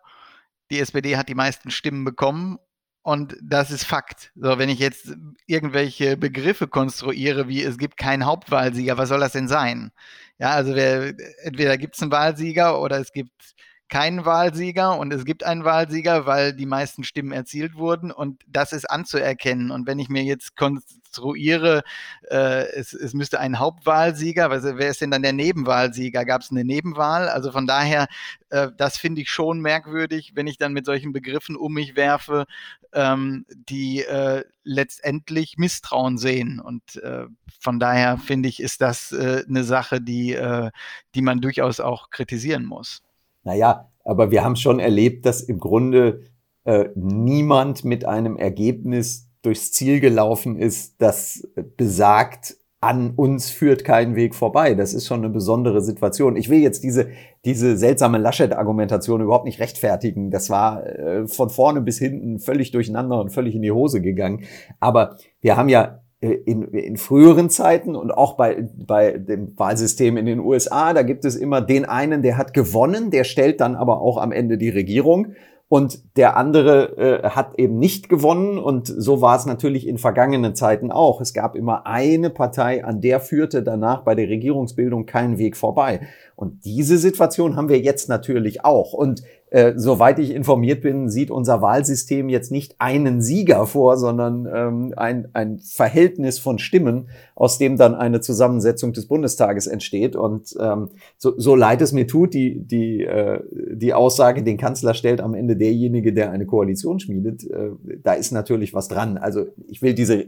die 0.71 0.79
SPD 0.79 1.17
hat 1.17 1.27
die 1.27 1.35
meisten 1.35 1.69
Stimmen 1.69 2.05
bekommen 2.05 2.59
und 3.03 3.37
das 3.41 3.69
ist 3.69 3.83
Fakt. 3.83 4.31
So, 4.35 4.57
wenn 4.57 4.69
ich 4.69 4.79
jetzt 4.79 5.13
irgendwelche 5.45 6.17
Begriffe 6.17 6.67
konstruiere, 6.67 7.47
wie 7.47 7.61
es 7.61 7.77
gibt 7.77 7.97
keinen 7.97 8.25
Hauptwahlsieger, 8.25 8.97
was 8.97 9.09
soll 9.09 9.19
das 9.19 9.33
denn 9.33 9.47
sein? 9.47 9.91
Ja, 10.39 10.51
also 10.51 10.73
wer, 10.73 11.13
entweder 11.43 11.77
gibt 11.77 11.95
es 11.95 12.01
einen 12.01 12.11
Wahlsieger 12.11 12.81
oder 12.81 12.99
es 12.99 13.11
gibt 13.11 13.55
keinen 13.93 14.25
Wahlsieger 14.25 14.97
und 14.97 15.13
es 15.13 15.23
gibt 15.23 15.43
einen 15.43 15.65
Wahlsieger, 15.65 16.25
weil 16.25 16.53
die 16.53 16.65
meisten 16.65 17.03
Stimmen 17.03 17.31
erzielt 17.31 17.75
wurden 17.75 18.11
und 18.11 18.41
das 18.47 18.73
ist 18.73 18.89
anzuerkennen. 18.89 19.69
Und 19.69 19.85
wenn 19.85 19.99
ich 19.99 20.09
mir 20.09 20.23
jetzt 20.23 20.55
konstruiere, 20.55 21.83
äh, 22.31 22.65
es, 22.71 22.93
es 22.93 23.13
müsste 23.13 23.39
ein 23.39 23.59
Hauptwahlsieger, 23.59 24.49
also 24.49 24.79
wer 24.79 24.89
ist 24.89 25.01
denn 25.01 25.11
dann 25.11 25.21
der 25.21 25.33
Nebenwahlsieger? 25.33 26.25
Gab 26.25 26.41
es 26.41 26.49
eine 26.49 26.63
Nebenwahl? 26.65 27.29
Also 27.29 27.51
von 27.51 27.67
daher, 27.67 28.07
äh, 28.49 28.69
das 28.75 28.97
finde 28.97 29.21
ich 29.21 29.29
schon 29.29 29.59
merkwürdig, 29.59 30.31
wenn 30.33 30.47
ich 30.47 30.57
dann 30.57 30.73
mit 30.73 30.87
solchen 30.87 31.13
Begriffen 31.13 31.55
um 31.55 31.73
mich 31.73 31.95
werfe, 31.95 32.45
ähm, 32.93 33.45
die 33.69 34.03
äh, 34.03 34.43
letztendlich 34.63 35.59
Misstrauen 35.59 36.17
sehen. 36.17 36.59
Und 36.59 36.95
äh, 36.95 37.27
von 37.59 37.79
daher 37.79 38.17
finde 38.17 38.49
ich, 38.49 38.59
ist 38.59 38.81
das 38.81 39.11
äh, 39.11 39.43
eine 39.47 39.63
Sache, 39.63 40.01
die, 40.01 40.33
äh, 40.33 40.71
die 41.13 41.21
man 41.21 41.41
durchaus 41.41 41.79
auch 41.79 42.09
kritisieren 42.09 42.65
muss. 42.65 43.02
Naja, 43.43 43.89
aber 44.03 44.31
wir 44.31 44.43
haben 44.43 44.55
schon 44.55 44.79
erlebt, 44.79 45.25
dass 45.25 45.41
im 45.41 45.59
Grunde 45.59 46.21
äh, 46.65 46.89
niemand 46.95 47.85
mit 47.85 48.05
einem 48.05 48.37
Ergebnis 48.37 49.29
durchs 49.41 49.71
Ziel 49.71 49.99
gelaufen 49.99 50.57
ist, 50.57 51.01
das 51.01 51.47
besagt, 51.77 52.57
an 52.83 53.11
uns 53.15 53.49
führt 53.49 53.85
kein 53.85 54.15
Weg 54.17 54.35
vorbei. 54.35 54.73
Das 54.73 54.93
ist 54.93 55.07
schon 55.07 55.19
eine 55.19 55.29
besondere 55.29 55.79
Situation. 55.79 56.35
Ich 56.35 56.49
will 56.49 56.59
jetzt 56.59 56.83
diese, 56.83 57.07
diese 57.45 57.77
seltsame 57.77 58.17
Laschet-Argumentation 58.17 59.21
überhaupt 59.21 59.45
nicht 59.45 59.61
rechtfertigen. 59.61 60.31
Das 60.31 60.49
war 60.49 60.85
äh, 60.85 61.25
von 61.27 61.49
vorne 61.49 61.79
bis 61.79 61.97
hinten 61.97 62.39
völlig 62.39 62.71
durcheinander 62.71 63.21
und 63.21 63.29
völlig 63.29 63.55
in 63.55 63.61
die 63.61 63.71
Hose 63.71 64.01
gegangen. 64.01 64.43
Aber 64.81 65.15
wir 65.39 65.55
haben 65.55 65.69
ja 65.69 66.02
in, 66.31 66.63
in 66.69 66.97
früheren 66.97 67.49
Zeiten 67.49 67.95
und 67.95 68.11
auch 68.11 68.35
bei, 68.35 68.67
bei 68.75 69.17
dem 69.17 69.57
Wahlsystem 69.57 70.17
in 70.17 70.25
den 70.25 70.39
USA, 70.39 70.93
da 70.93 71.03
gibt 71.03 71.25
es 71.25 71.35
immer 71.35 71.61
den 71.61 71.85
einen, 71.85 72.21
der 72.21 72.37
hat 72.37 72.53
gewonnen, 72.53 73.11
der 73.11 73.23
stellt 73.23 73.61
dann 73.61 73.75
aber 73.75 74.01
auch 74.01 74.17
am 74.17 74.31
Ende 74.31 74.57
die 74.57 74.69
Regierung 74.69 75.33
und 75.73 76.17
der 76.17 76.37
andere 76.37 76.97
äh, 76.97 77.29
hat 77.29 77.57
eben 77.57 77.79
nicht 77.79 78.07
gewonnen 78.07 78.59
und 78.59 78.87
so 78.87 79.21
war 79.21 79.35
es 79.37 79.47
natürlich 79.47 79.87
in 79.87 79.97
vergangenen 79.97 80.53
Zeiten 80.53 80.91
auch. 80.91 81.19
Es 81.19 81.33
gab 81.33 81.55
immer 81.55 81.87
eine 81.87 82.29
Partei, 82.29 82.85
an 82.85 83.01
der 83.01 83.19
führte 83.19 83.63
danach 83.63 84.03
bei 84.03 84.13
der 84.13 84.29
Regierungsbildung 84.29 85.07
kein 85.07 85.39
Weg 85.39 85.57
vorbei. 85.57 86.01
Und 86.35 86.63
diese 86.65 86.99
Situation 86.99 87.55
haben 87.55 87.69
wir 87.69 87.79
jetzt 87.79 88.07
natürlich 88.07 88.63
auch. 88.63 88.93
Und 88.93 89.23
äh, 89.53 89.73
soweit 89.75 90.17
ich 90.17 90.31
informiert 90.31 90.81
bin, 90.81 91.09
sieht 91.09 91.29
unser 91.29 91.61
Wahlsystem 91.61 92.27
jetzt 92.27 92.51
nicht 92.51 92.73
einen 92.79 93.21
Sieger 93.21 93.67
vor, 93.67 93.97
sondern 93.97 94.47
ähm, 94.51 94.93
ein, 94.97 95.27
ein 95.33 95.59
Verhältnis 95.59 96.39
von 96.39 96.57
Stimmen, 96.57 97.09
aus 97.35 97.59
dem 97.59 97.77
dann 97.77 97.93
eine 97.93 98.19
Zusammensetzung 98.19 98.93
des 98.93 99.07
Bundestages 99.07 99.67
entsteht. 99.67 100.15
Und 100.15 100.55
ähm, 100.59 100.89
so, 101.19 101.37
so 101.37 101.55
leid 101.55 101.83
es 101.83 101.91
mir 101.91 102.07
tut, 102.07 102.33
die, 102.33 102.65
die, 102.65 103.03
äh, 103.03 103.41
die 103.51 103.93
Aussage, 103.93 104.41
den 104.41 104.57
Kanzler 104.57 104.95
stellt 104.95 105.21
am 105.21 105.35
Ende 105.35 105.55
derjenige, 105.55 106.13
der 106.13 106.31
eine 106.31 106.47
Koalition 106.47 106.99
schmiedet, 106.99 107.43
äh, 107.43 107.73
da 108.01 108.13
ist 108.13 108.31
natürlich 108.31 108.73
was 108.73 108.87
dran. 108.87 109.19
Also 109.19 109.45
ich 109.67 109.83
will 109.83 109.93
diese, 109.93 110.25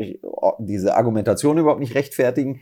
diese 0.59 0.95
Argumentation 0.95 1.57
überhaupt 1.57 1.79
nicht 1.79 1.95
rechtfertigen, 1.95 2.61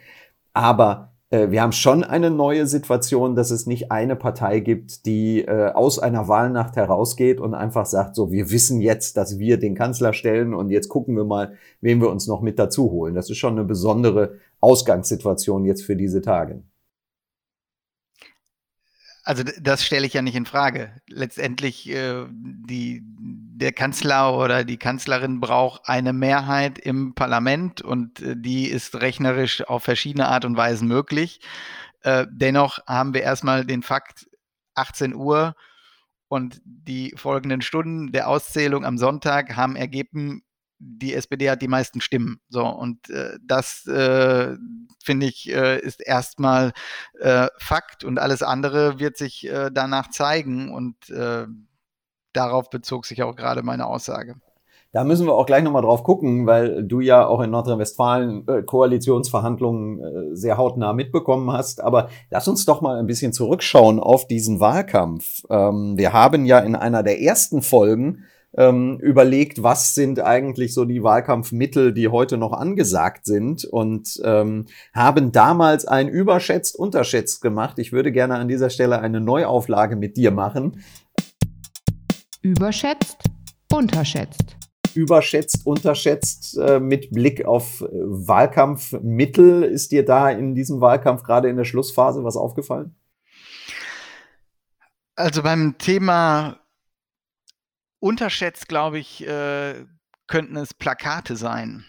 aber 0.54 1.10
äh, 1.10 1.13
wir 1.34 1.62
haben 1.62 1.72
schon 1.72 2.04
eine 2.04 2.30
neue 2.30 2.68
Situation, 2.68 3.36
dass 3.36 3.50
es 3.50 3.66
nicht 3.66 3.92
eine 3.92 4.16
Partei 4.16 4.60
gibt, 4.60 5.06
die 5.06 5.42
äh, 5.42 5.72
aus 5.72 5.98
einer 5.98 6.28
Wahlnacht 6.28 6.76
herausgeht 6.76 7.40
und 7.40 7.56
einfach 7.56 7.88
sagt, 7.88 8.16
so, 8.16 8.32
wir 8.32 8.52
wissen 8.52 8.82
jetzt, 8.82 9.18
dass 9.18 9.40
wir 9.40 9.58
den 9.58 9.74
Kanzler 9.74 10.14
stellen 10.14 10.54
und 10.54 10.70
jetzt 10.70 10.90
gucken 10.90 11.16
wir 11.16 11.26
mal, 11.26 11.58
wen 11.82 12.02
wir 12.02 12.10
uns 12.10 12.28
noch 12.28 12.42
mit 12.42 12.60
dazu 12.60 12.92
holen. 12.92 13.16
Das 13.16 13.30
ist 13.30 13.38
schon 13.38 13.54
eine 13.54 13.64
besondere 13.64 14.38
Ausgangssituation 14.62 15.66
jetzt 15.66 15.84
für 15.84 15.96
diese 15.96 16.22
Tage. 16.22 16.62
Also 19.24 19.44
das 19.62 19.84
stelle 19.84 20.06
ich 20.06 20.14
ja 20.14 20.22
nicht 20.22 20.36
in 20.36 20.46
Frage. 20.46 20.92
Letztendlich 21.08 21.90
äh, 21.90 22.26
die, 22.30 23.02
der 23.64 23.72
Kanzler 23.72 24.38
oder 24.38 24.66
die 24.66 24.76
Kanzlerin 24.76 25.40
braucht 25.40 25.88
eine 25.88 26.12
Mehrheit 26.12 26.78
im 26.78 27.16
Parlament 27.16 27.82
und 27.82 28.20
äh, 28.20 28.36
die 28.38 28.68
ist 28.68 28.96
rechnerisch 28.96 29.66
auf 29.66 29.86
verschiedene 29.86 30.28
Art 30.28 30.44
und 30.44 30.58
Weisen 30.58 30.88
möglich. 30.90 31.40
Äh, 32.02 32.28
dennoch 32.30 32.80
haben 32.88 33.14
wir 33.14 33.22
erstmal 33.22 33.66
den 33.66 33.82
Fakt 33.82 34.28
18 34.76 35.16
Uhr 35.16 35.56
und 36.28 36.62
die 36.66 37.14
folgenden 37.16 37.62
Stunden 37.62 38.12
der 38.12 38.28
Auszählung 38.28 38.84
am 38.84 38.98
Sonntag 38.98 39.56
haben 39.56 39.78
ergeben, 39.78 40.44
die 40.78 41.14
SPD 41.14 41.50
hat 41.50 41.62
die 41.62 41.70
meisten 41.70 42.02
Stimmen. 42.02 42.42
So, 42.50 42.68
und 42.68 43.10
äh, 43.10 43.38
das 43.42 43.88
äh, 43.88 44.58
finde 45.02 45.28
ich, 45.28 45.50
äh, 45.50 45.80
ist 45.80 46.06
erstmal 46.06 46.74
äh, 47.18 47.48
Fakt 47.60 48.04
und 48.04 48.20
alles 48.20 48.44
andere 48.44 49.00
wird 49.00 49.16
sich 49.16 49.50
danach 49.72 50.10
zeigen 50.10 50.70
und 50.74 50.98
darauf 52.34 52.70
bezog 52.70 53.06
sich 53.06 53.24
auch 53.24 53.36
gerade 53.36 53.64
meine 53.64 53.88
Aussage. 53.88 54.36
Da 54.94 55.04
müssen 55.04 55.26
wir 55.26 55.34
auch 55.34 55.48
gleich 55.48 55.64
nochmal 55.64 55.82
drauf 55.82 56.04
gucken, 56.04 56.46
weil 56.46 56.84
du 56.84 57.00
ja 57.00 57.26
auch 57.26 57.42
in 57.42 57.50
Nordrhein-Westfalen 57.50 58.48
äh, 58.48 58.62
Koalitionsverhandlungen 58.62 60.00
äh, 60.00 60.36
sehr 60.36 60.58
hautnah 60.58 60.94
mitbekommen 60.94 61.52
hast. 61.52 61.82
Aber 61.82 62.10
lass 62.30 62.48
uns 62.48 62.66
doch 62.66 62.82
mal 62.82 63.00
ein 63.00 63.08
bisschen 63.08 63.34
zurückschauen 63.34 64.00
auf 64.00 64.28
diesen 64.28 64.60
Wahlkampf. 64.60 65.42
Ähm, 65.50 65.98
wir 65.98 66.14
haben 66.14 66.46
ja 66.46 66.60
in 66.60 66.76
einer 66.76 67.02
der 67.02 67.20
ersten 67.22 67.64
Folgen 67.64 68.26
ähm, 68.56 69.00
überlegt, 69.00 69.64
was 69.64 69.96
sind 69.96 70.20
eigentlich 70.20 70.74
so 70.74 70.86
die 70.86 71.02
Wahlkampfmittel, 71.02 71.94
die 71.94 72.10
heute 72.10 72.38
noch 72.38 72.54
angesagt 72.54 73.26
sind 73.26 73.66
und 73.66 74.22
ähm, 74.24 74.66
haben 74.94 75.32
damals 75.32 75.86
ein 75.86 76.08
überschätzt, 76.08 76.78
unterschätzt 76.78 77.42
gemacht. 77.42 77.80
Ich 77.80 77.92
würde 77.94 78.12
gerne 78.12 78.36
an 78.36 78.48
dieser 78.48 78.70
Stelle 78.70 79.00
eine 79.00 79.22
Neuauflage 79.22 79.96
mit 79.96 80.18
dir 80.18 80.30
machen. 80.32 80.84
Überschätzt, 82.44 83.18
unterschätzt 83.72 84.58
überschätzt, 84.96 85.66
unterschätzt 85.66 86.58
äh, 86.58 86.80
mit 86.80 87.10
Blick 87.12 87.46
auf 87.46 87.82
äh, 87.82 87.86
Wahlkampfmittel. 87.92 89.64
Ist 89.64 89.92
dir 89.92 90.06
da 90.06 90.30
in 90.30 90.54
diesem 90.54 90.82
Wahlkampf 90.82 91.24
gerade 91.24 91.50
in 91.50 91.58
der 91.58 91.66
Schlussphase 91.66 92.24
was 92.24 92.38
aufgefallen? 92.38 92.96
Also 95.16 95.42
beim 95.42 95.78
Thema 95.78 96.60
unterschätzt, 98.00 98.68
glaube 98.68 99.00
ich, 99.00 99.26
äh, 99.26 99.86
könnten 100.28 100.56
es 100.58 100.74
Plakate 100.74 101.36
sein. 101.36 101.86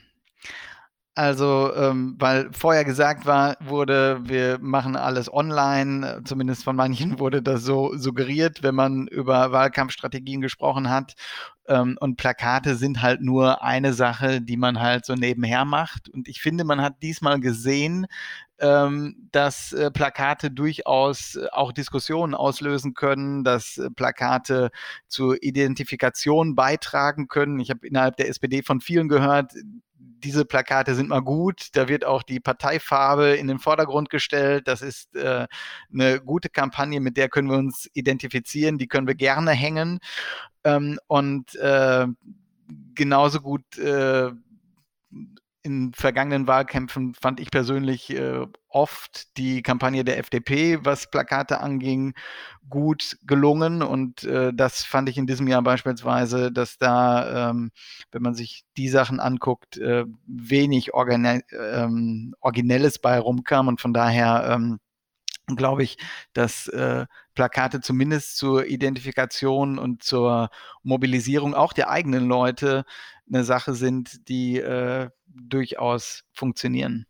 Also, 1.17 1.73
ähm, 1.77 2.17
weil 2.19 2.51
vorher 2.53 2.85
gesagt 2.85 3.25
war, 3.25 3.57
wurde, 3.61 4.19
wir 4.25 4.59
machen 4.61 4.97
alles 4.97 5.33
online, 5.33 6.23
zumindest 6.25 6.65
von 6.65 6.75
manchen 6.75 7.19
wurde 7.21 7.41
das 7.41 7.63
so 7.63 7.97
suggeriert, 7.97 8.65
wenn 8.65 8.75
man 8.75 9.07
über 9.07 9.53
Wahlkampfstrategien 9.53 10.41
gesprochen 10.41 10.91
hat. 10.91 11.15
Ähm, 11.69 11.97
und 12.01 12.17
Plakate 12.17 12.75
sind 12.75 13.01
halt 13.01 13.21
nur 13.21 13.63
eine 13.63 13.93
Sache, 13.93 14.41
die 14.43 14.57
man 14.57 14.81
halt 14.81 15.07
so 15.07 15.15
nebenher 15.15 15.65
macht. 15.65 16.09
Und 16.09 16.27
ich 16.27 16.41
finde, 16.41 16.65
man 16.65 16.83
hat 16.83 17.01
diesmal 17.01 17.39
gesehen, 17.39 18.07
ähm, 18.59 19.29
dass 19.33 19.73
äh, 19.73 19.91
Plakate 19.93 20.51
durchaus 20.51 21.37
äh, 21.37 21.47
auch 21.53 21.73
Diskussionen 21.73 22.35
auslösen 22.35 22.95
können, 22.95 23.45
dass 23.45 23.79
äh, 23.79 23.91
Plakate 23.91 24.71
zur 25.09 25.43
Identifikation 25.43 26.55
beitragen 26.55 27.29
können. 27.29 27.61
Ich 27.61 27.71
habe 27.71 27.87
innerhalb 27.87 28.17
der 28.17 28.29
SPD 28.29 28.63
von 28.63 28.81
vielen 28.81 29.09
gehört, 29.09 29.53
diese 30.25 30.45
Plakate 30.45 30.95
sind 30.95 31.09
mal 31.09 31.21
gut. 31.21 31.69
Da 31.73 31.89
wird 31.89 32.05
auch 32.05 32.23
die 32.23 32.41
Parteifarbe 32.41 33.35
in 33.35 33.49
den 33.49 33.59
Vordergrund 33.59 34.11
gestellt. 34.11 34.67
Das 34.69 34.83
ist 34.83 35.15
äh, 35.17 35.47
eine 35.93 36.21
gute 36.21 36.49
Kampagne, 36.49 37.01
mit 37.01 37.17
der 37.17 37.29
können 37.29 37.51
wir 37.51 37.59
uns 37.59 37.89
identifizieren. 37.93 38.79
Die 38.79 38.89
können 38.89 39.07
wir 39.07 39.15
gerne 39.15 39.53
hängen. 39.53 40.01
Ähm, 40.65 40.99
und 41.07 41.55
äh, 41.57 42.07
genauso 42.95 43.41
gut 43.41 43.79
äh, 43.79 44.31
in 45.65 45.95
vergangenen 45.95 46.47
Wahlkämpfen 46.47 47.15
fand 47.15 47.41
ich 47.41 47.51
persönlich 47.51 48.11
äh, 48.11 48.47
oft 48.69 49.37
die 49.39 49.63
Kampagne 49.63 50.05
der 50.05 50.19
FDP, 50.19 50.79
was 50.85 51.11
Plakate 51.11 51.61
anging, 51.61 52.13
gut 52.69 53.17
gelungen. 53.27 53.83
Und 53.83 54.25
äh, 54.25 54.53
das 54.55 54.85
fand 54.85 55.09
ich 55.09 55.17
in 55.17 55.27
diesem 55.27 55.49
Jahr 55.49 55.63
beispielsweise, 55.63 56.53
dass 56.53 56.77
da, 56.77 57.51
ähm, 57.51 57.71
wenn 58.13 58.21
man 58.21 58.35
sich 58.35 58.65
die 58.77 58.91
Sachen 58.91 59.21
anguckt, 59.21 59.79
äh, 59.79 60.05
wenig 60.27 60.93
Organ 60.93 61.43
ähm, 61.51 62.35
Originelles 62.41 62.99
bei 62.99 63.19
rumkam. 63.19 63.69
Und 63.69 63.81
von 63.81 63.95
daher 63.95 64.47
ähm, 64.51 64.81
glaube 65.47 65.83
ich, 65.83 65.97
dass 66.35 66.69
äh, 66.69 67.07
Plakate 67.35 67.81
zumindest 67.81 68.37
zur 68.37 68.67
Identifikation 68.67 69.79
und 69.79 70.03
zur 70.03 70.51
Mobilisierung 70.83 71.55
auch 71.55 71.73
der 71.73 71.91
eigenen 71.91 72.27
Leute 72.29 72.85
eine 73.29 73.45
Sache 73.45 73.75
sind, 73.75 74.29
die 74.29 74.59
äh, 74.59 75.09
durchaus 75.27 76.25
funktionieren. 76.33 77.07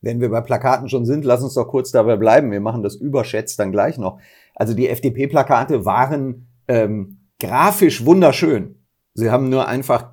Wenn 0.00 0.20
wir 0.20 0.30
bei 0.30 0.40
Plakaten 0.40 0.88
schon 0.88 1.06
sind, 1.06 1.24
lass 1.24 1.42
uns 1.42 1.54
doch 1.54 1.66
kurz 1.66 1.90
dabei 1.90 2.16
bleiben. 2.16 2.52
Wir 2.52 2.60
machen 2.60 2.82
das 2.82 2.94
überschätzt 2.94 3.58
dann 3.58 3.72
gleich 3.72 3.98
noch. 3.98 4.20
Also 4.54 4.74
die 4.74 4.88
FDP-Plakate 4.88 5.84
waren 5.84 6.48
ähm, 6.68 7.18
grafisch 7.40 8.04
wunderschön. 8.04 8.76
Sie 9.14 9.30
haben 9.30 9.48
nur 9.48 9.66
einfach, 9.66 10.12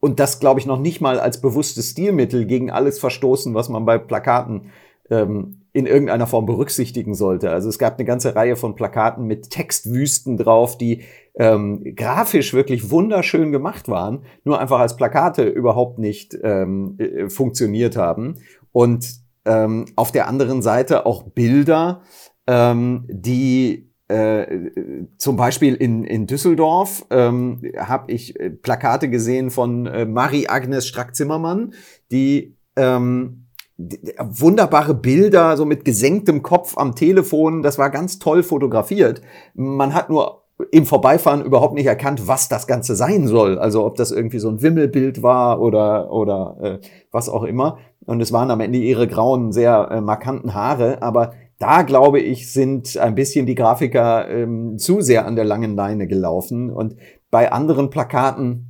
und 0.00 0.20
das 0.20 0.40
glaube 0.40 0.60
ich 0.60 0.66
noch 0.66 0.78
nicht 0.78 1.00
mal 1.00 1.18
als 1.18 1.40
bewusstes 1.40 1.90
Stilmittel 1.90 2.44
gegen 2.44 2.70
alles 2.70 2.98
verstoßen, 2.98 3.54
was 3.54 3.70
man 3.70 3.86
bei 3.86 3.96
Plakaten 3.96 4.70
ähm, 5.10 5.61
in 5.72 5.86
irgendeiner 5.86 6.26
Form 6.26 6.46
berücksichtigen 6.46 7.14
sollte. 7.14 7.50
Also 7.50 7.68
es 7.68 7.78
gab 7.78 7.98
eine 7.98 8.04
ganze 8.04 8.34
Reihe 8.34 8.56
von 8.56 8.74
Plakaten 8.74 9.26
mit 9.26 9.50
Textwüsten 9.50 10.36
drauf, 10.36 10.76
die 10.76 11.02
ähm, 11.34 11.94
grafisch 11.96 12.52
wirklich 12.52 12.90
wunderschön 12.90 13.52
gemacht 13.52 13.88
waren, 13.88 14.24
nur 14.44 14.60
einfach 14.60 14.80
als 14.80 14.96
Plakate 14.96 15.44
überhaupt 15.44 15.98
nicht 15.98 16.36
ähm, 16.42 16.96
äh, 16.98 17.30
funktioniert 17.30 17.96
haben. 17.96 18.34
Und 18.70 19.08
ähm, 19.44 19.86
auf 19.96 20.12
der 20.12 20.28
anderen 20.28 20.60
Seite 20.60 21.06
auch 21.06 21.22
Bilder, 21.22 22.02
ähm, 22.46 23.06
die 23.08 23.90
äh, 24.08 24.70
zum 25.16 25.36
Beispiel 25.36 25.74
in, 25.74 26.04
in 26.04 26.26
Düsseldorf 26.26 27.06
ähm, 27.10 27.62
habe 27.78 28.12
ich 28.12 28.38
äh, 28.38 28.50
Plakate 28.50 29.08
gesehen 29.08 29.50
von 29.50 29.86
äh, 29.86 30.04
Marie-Agnes 30.04 30.86
Strack-Zimmermann, 30.86 31.72
die 32.10 32.56
ähm, 32.76 33.41
wunderbare 33.78 34.94
Bilder, 34.94 35.56
so 35.56 35.64
mit 35.64 35.84
gesenktem 35.84 36.42
Kopf 36.42 36.76
am 36.76 36.94
Telefon. 36.94 37.62
Das 37.62 37.78
war 37.78 37.90
ganz 37.90 38.18
toll 38.18 38.42
fotografiert. 38.42 39.22
Man 39.54 39.94
hat 39.94 40.10
nur 40.10 40.42
im 40.70 40.86
Vorbeifahren 40.86 41.44
überhaupt 41.44 41.74
nicht 41.74 41.86
erkannt, 41.86 42.28
was 42.28 42.48
das 42.48 42.66
Ganze 42.66 42.94
sein 42.94 43.26
soll. 43.26 43.58
Also 43.58 43.84
ob 43.84 43.96
das 43.96 44.12
irgendwie 44.12 44.38
so 44.38 44.48
ein 44.48 44.62
Wimmelbild 44.62 45.22
war 45.22 45.60
oder, 45.60 46.12
oder 46.12 46.56
äh, 46.60 46.78
was 47.10 47.28
auch 47.28 47.42
immer. 47.42 47.78
Und 48.04 48.20
es 48.20 48.32
waren 48.32 48.50
am 48.50 48.60
Ende 48.60 48.78
ihre 48.78 49.08
grauen, 49.08 49.52
sehr 49.52 49.88
äh, 49.90 50.00
markanten 50.00 50.54
Haare. 50.54 51.02
Aber 51.02 51.32
da, 51.58 51.82
glaube 51.82 52.20
ich, 52.20 52.52
sind 52.52 52.96
ein 52.96 53.14
bisschen 53.14 53.46
die 53.46 53.54
Grafiker 53.54 54.28
ähm, 54.28 54.78
zu 54.78 55.00
sehr 55.00 55.26
an 55.26 55.36
der 55.36 55.44
langen 55.44 55.76
Leine 55.76 56.06
gelaufen. 56.06 56.70
Und 56.70 56.96
bei 57.30 57.50
anderen 57.50 57.90
Plakaten, 57.90 58.68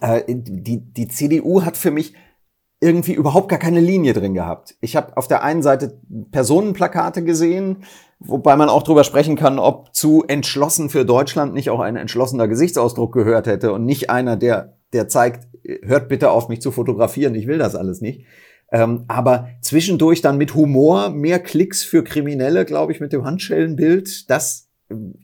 äh, 0.00 0.22
die, 0.28 0.80
die 0.80 1.08
CDU 1.08 1.62
hat 1.62 1.76
für 1.76 1.90
mich 1.90 2.14
irgendwie 2.82 3.12
überhaupt 3.12 3.48
gar 3.48 3.60
keine 3.60 3.80
Linie 3.80 4.12
drin 4.12 4.34
gehabt. 4.34 4.74
Ich 4.80 4.96
habe 4.96 5.16
auf 5.16 5.28
der 5.28 5.44
einen 5.44 5.62
Seite 5.62 6.00
Personenplakate 6.32 7.22
gesehen, 7.22 7.84
wobei 8.18 8.56
man 8.56 8.68
auch 8.68 8.82
drüber 8.82 9.04
sprechen 9.04 9.36
kann, 9.36 9.60
ob 9.60 9.94
zu 9.94 10.24
entschlossen 10.26 10.90
für 10.90 11.04
Deutschland 11.04 11.54
nicht 11.54 11.70
auch 11.70 11.78
ein 11.78 11.94
entschlossener 11.94 12.48
Gesichtsausdruck 12.48 13.12
gehört 13.14 13.46
hätte 13.46 13.72
und 13.72 13.84
nicht 13.84 14.10
einer, 14.10 14.36
der, 14.36 14.76
der 14.92 15.06
zeigt, 15.06 15.46
hört 15.82 16.08
bitte 16.08 16.32
auf 16.32 16.48
mich 16.48 16.60
zu 16.60 16.72
fotografieren, 16.72 17.36
ich 17.36 17.46
will 17.46 17.58
das 17.58 17.76
alles 17.76 18.00
nicht. 18.00 18.24
Ähm, 18.72 19.04
aber 19.06 19.50
zwischendurch 19.60 20.20
dann 20.20 20.36
mit 20.36 20.56
Humor, 20.56 21.10
mehr 21.10 21.38
Klicks 21.38 21.84
für 21.84 22.02
Kriminelle, 22.02 22.64
glaube 22.64 22.90
ich, 22.90 22.98
mit 22.98 23.12
dem 23.12 23.24
Handschellenbild, 23.24 24.28
das 24.28 24.70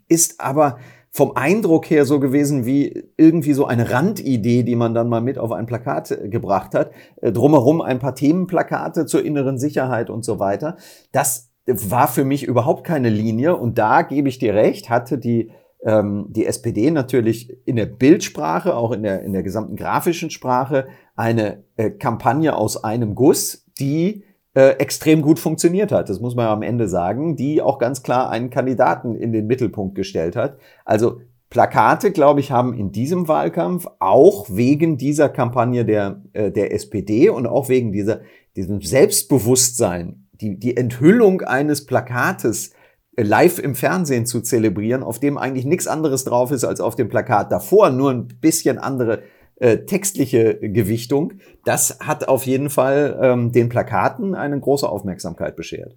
ist 0.07 0.41
aber 0.41 0.79
vom 1.11 1.33
Eindruck 1.37 1.91
her 1.91 2.05
so 2.05 2.21
gewesen 2.21 2.67
wie 2.67 3.05
irgendwie 3.17 3.53
so 3.53 3.67
eine 3.67 3.91
Randidee, 3.91 4.63
die 4.63 4.77
man 4.77 4.95
dann 4.95 5.09
mal 5.09 5.21
mit 5.21 5.39
auf 5.39 5.53
ein 5.53 5.67
Plakat 5.67 6.11
äh, 6.11 6.29
gebracht 6.29 6.75
hat. 6.75 6.91
Äh, 7.21 7.33
drumherum 7.33 7.81
ein 7.81 7.99
paar 7.99 8.15
Themenplakate 8.15 9.07
zur 9.07 9.25
inneren 9.25 9.59
Sicherheit 9.59 10.11
und 10.11 10.25
so 10.25 10.39
weiter. 10.39 10.77
Das 11.13 11.51
war 11.67 12.09
für 12.09 12.25
mich 12.25 12.45
überhaupt 12.45 12.85
keine 12.85 13.11
Linie. 13.11 13.57
Und 13.57 13.79
da 13.79 14.03
gebe 14.03 14.29
ich 14.29 14.39
dir 14.39 14.55
recht, 14.55 14.91
hatte 14.91 15.19
die 15.19 15.51
ähm, 15.85 16.27
die 16.31 16.47
SPD 16.47 16.91
natürlich 16.91 17.57
in 17.65 17.77
der 17.77 17.87
Bildsprache, 17.87 18.75
auch 18.75 18.93
in 18.93 19.03
der, 19.03 19.23
in 19.23 19.33
der 19.33 19.43
gesamten 19.43 19.77
grafischen 19.77 20.31
Sprache, 20.31 20.89
eine 21.15 21.65
äh, 21.77 21.91
Kampagne 21.91 22.57
aus 22.57 22.83
einem 22.83 23.15
Guss, 23.15 23.67
die 23.79 24.25
äh, 24.59 24.71
extrem 24.81 25.23
gut 25.23 25.39
funktioniert 25.39 25.93
hat. 25.93 26.09
Das 26.09 26.19
muss 26.19 26.35
man 26.35 26.49
am 26.49 26.63
Ende 26.63 26.89
sagen, 26.89 27.37
die 27.37 27.63
auch 27.63 27.79
ganz 27.79 28.03
klar 28.03 28.29
einen 28.29 28.51
Kandidaten 28.51 29.15
in 29.15 29.31
den 29.31 29.47
Mittelpunkt 29.47 29.95
gestellt 29.95 30.35
hat. 30.35 30.59
Also 30.85 31.21
Plakate, 31.49 32.11
glaube 32.11 32.41
ich, 32.41 32.51
haben 32.51 32.75
in 32.75 32.91
diesem 32.91 33.29
Wahlkampf 33.29 33.87
auch 34.01 34.47
wegen 34.51 34.99
dieser 34.99 35.29
Kampagne 35.29 35.85
der, 35.85 36.23
äh, 36.33 36.51
der 36.51 36.75
SPD 36.75 37.29
und 37.29 37.47
auch 37.47 37.69
wegen 37.69 37.93
dieser, 37.93 38.23
diesem 38.57 38.81
Selbstbewusstsein, 38.81 40.27
die, 40.33 40.59
die 40.59 40.77
Enthüllung 40.77 41.43
eines 41.43 41.87
Plakates 41.87 42.73
äh, 43.17 43.23
live 43.23 43.61
im 43.61 43.77
Fernsehen 43.77 44.27
zu 44.27 44.41
zelebrieren, 44.41 45.05
auf 45.05 45.21
dem 45.21 45.39
eigentlich 45.39 45.67
nichts 45.67 45.87
anderes 45.87 46.25
drauf 46.25 46.51
ist 46.51 46.65
als 46.65 46.81
auf 46.81 46.97
dem 46.97 47.09
Plakat 47.09 47.53
davor, 47.53 47.91
nur 47.91 48.11
ein 48.11 48.27
bisschen 48.27 48.79
andere 48.79 49.23
äh, 49.61 49.79
textliche 49.79 50.59
Gewichtung, 50.61 51.35
das 51.65 51.99
hat 52.01 52.29
auf 52.29 52.47
jeden 52.47 52.71
Fall 52.71 53.19
ähm, 53.21 53.53
den 53.53 53.69
Plakaten 53.69 54.35
eine 54.35 54.59
große 54.61 54.89
Aufmerksamkeit 54.89 55.57
beschert. 55.57 55.97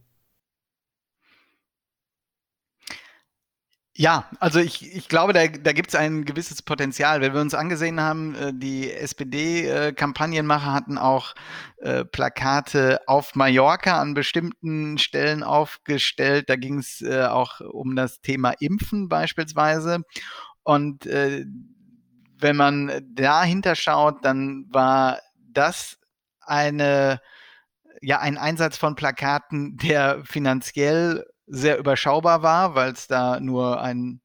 Ja, 3.94 4.28
also 4.40 4.60
ich, 4.60 4.96
ich 4.96 5.10
glaube, 5.10 5.32
da, 5.34 5.48
da 5.48 5.74
gibt 5.74 5.90
es 5.90 5.96
ein 5.96 6.26
gewisses 6.26 6.64
Potenzial. 6.64 7.22
Wenn 7.22 7.34
wir 7.34 7.42
uns 7.42 7.54
angesehen 7.54 8.02
haben, 8.02 8.34
äh, 8.34 8.52
die 8.52 8.92
SPD-Kampagnenmacher 8.92 10.74
hatten 10.74 10.98
auch 10.98 11.36
äh, 11.78 12.04
Plakate 12.06 13.02
auf 13.06 13.36
Mallorca 13.36 14.02
an 14.02 14.16
bestimmten 14.16 14.98
Stellen 14.98 15.44
aufgestellt. 15.44 16.50
Da 16.50 16.56
ging 16.56 16.80
es 16.80 17.04
auch 17.06 17.60
um 17.60 17.96
das 17.96 18.22
Thema 18.22 18.54
Impfen 18.60 19.08
beispielsweise. 19.08 20.00
Und 20.64 21.06
äh, 21.06 21.46
wenn 22.42 22.56
man 22.56 23.02
dahinter 23.14 23.76
schaut, 23.76 24.26
dann 24.26 24.66
war 24.70 25.20
das 25.38 25.98
eine, 26.42 27.22
ja, 28.02 28.20
ein 28.20 28.38
Einsatz 28.38 28.78
von 28.78 28.96
Plakaten, 28.96 29.78
der 29.78 30.24
finanziell 30.26 31.26
sehr 31.48 31.78
überschaubar 31.78 32.44
war, 32.44 32.76
weil 32.76 32.94
es 32.94 33.08
da 33.08 33.40
nur 33.40 33.82
ein 33.82 34.22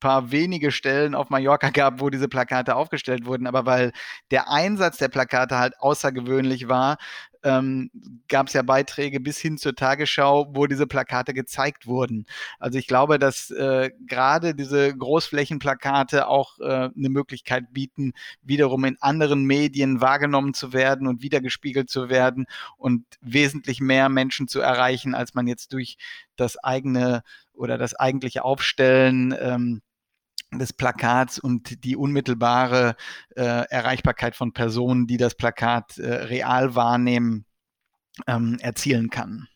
paar 0.00 0.30
wenige 0.30 0.70
Stellen 0.70 1.14
auf 1.14 1.30
Mallorca 1.30 1.70
gab, 1.70 2.00
wo 2.00 2.10
diese 2.10 2.28
Plakate 2.28 2.76
aufgestellt 2.76 3.26
wurden, 3.26 3.46
aber 3.46 3.66
weil 3.66 3.92
der 4.30 4.50
Einsatz 4.50 4.98
der 4.98 5.08
Plakate 5.08 5.58
halt 5.58 5.74
außergewöhnlich 5.80 6.68
war, 6.68 6.98
ähm, 7.46 7.90
gab 8.28 8.48
es 8.48 8.54
ja 8.54 8.62
Beiträge 8.62 9.20
bis 9.20 9.38
hin 9.38 9.56
zur 9.56 9.76
Tagesschau, 9.76 10.48
wo 10.50 10.66
diese 10.66 10.88
Plakate 10.88 11.32
gezeigt 11.32 11.86
wurden. 11.86 12.26
Also 12.58 12.78
ich 12.78 12.88
glaube, 12.88 13.20
dass 13.20 13.50
äh, 13.50 13.90
gerade 14.06 14.54
diese 14.54 14.94
Großflächenplakate 14.96 16.26
auch 16.26 16.58
äh, 16.58 16.64
eine 16.64 17.08
Möglichkeit 17.08 17.72
bieten, 17.72 18.12
wiederum 18.42 18.84
in 18.84 18.96
anderen 19.00 19.44
Medien 19.44 20.00
wahrgenommen 20.00 20.54
zu 20.54 20.72
werden 20.72 21.06
und 21.06 21.22
wiedergespiegelt 21.22 21.88
zu 21.88 22.08
werden 22.08 22.46
und 22.76 23.04
wesentlich 23.20 23.80
mehr 23.80 24.08
Menschen 24.08 24.48
zu 24.48 24.60
erreichen, 24.60 25.14
als 25.14 25.34
man 25.34 25.46
jetzt 25.46 25.72
durch 25.72 25.96
das 26.34 26.56
eigene 26.56 27.22
oder 27.52 27.78
das 27.78 27.94
eigentliche 27.94 28.44
Aufstellen 28.44 29.34
ähm, 29.38 29.82
des 30.52 30.72
Plakats 30.72 31.38
und 31.38 31.84
die 31.84 31.96
unmittelbare 31.96 32.96
äh, 33.34 33.42
Erreichbarkeit 33.42 34.36
von 34.36 34.52
Personen, 34.52 35.06
die 35.06 35.16
das 35.16 35.34
Plakat 35.34 35.98
äh, 35.98 36.12
real 36.14 36.74
wahrnehmen, 36.74 37.44
ähm, 38.26 38.58
erzielen 38.60 39.10
kann. 39.10 39.48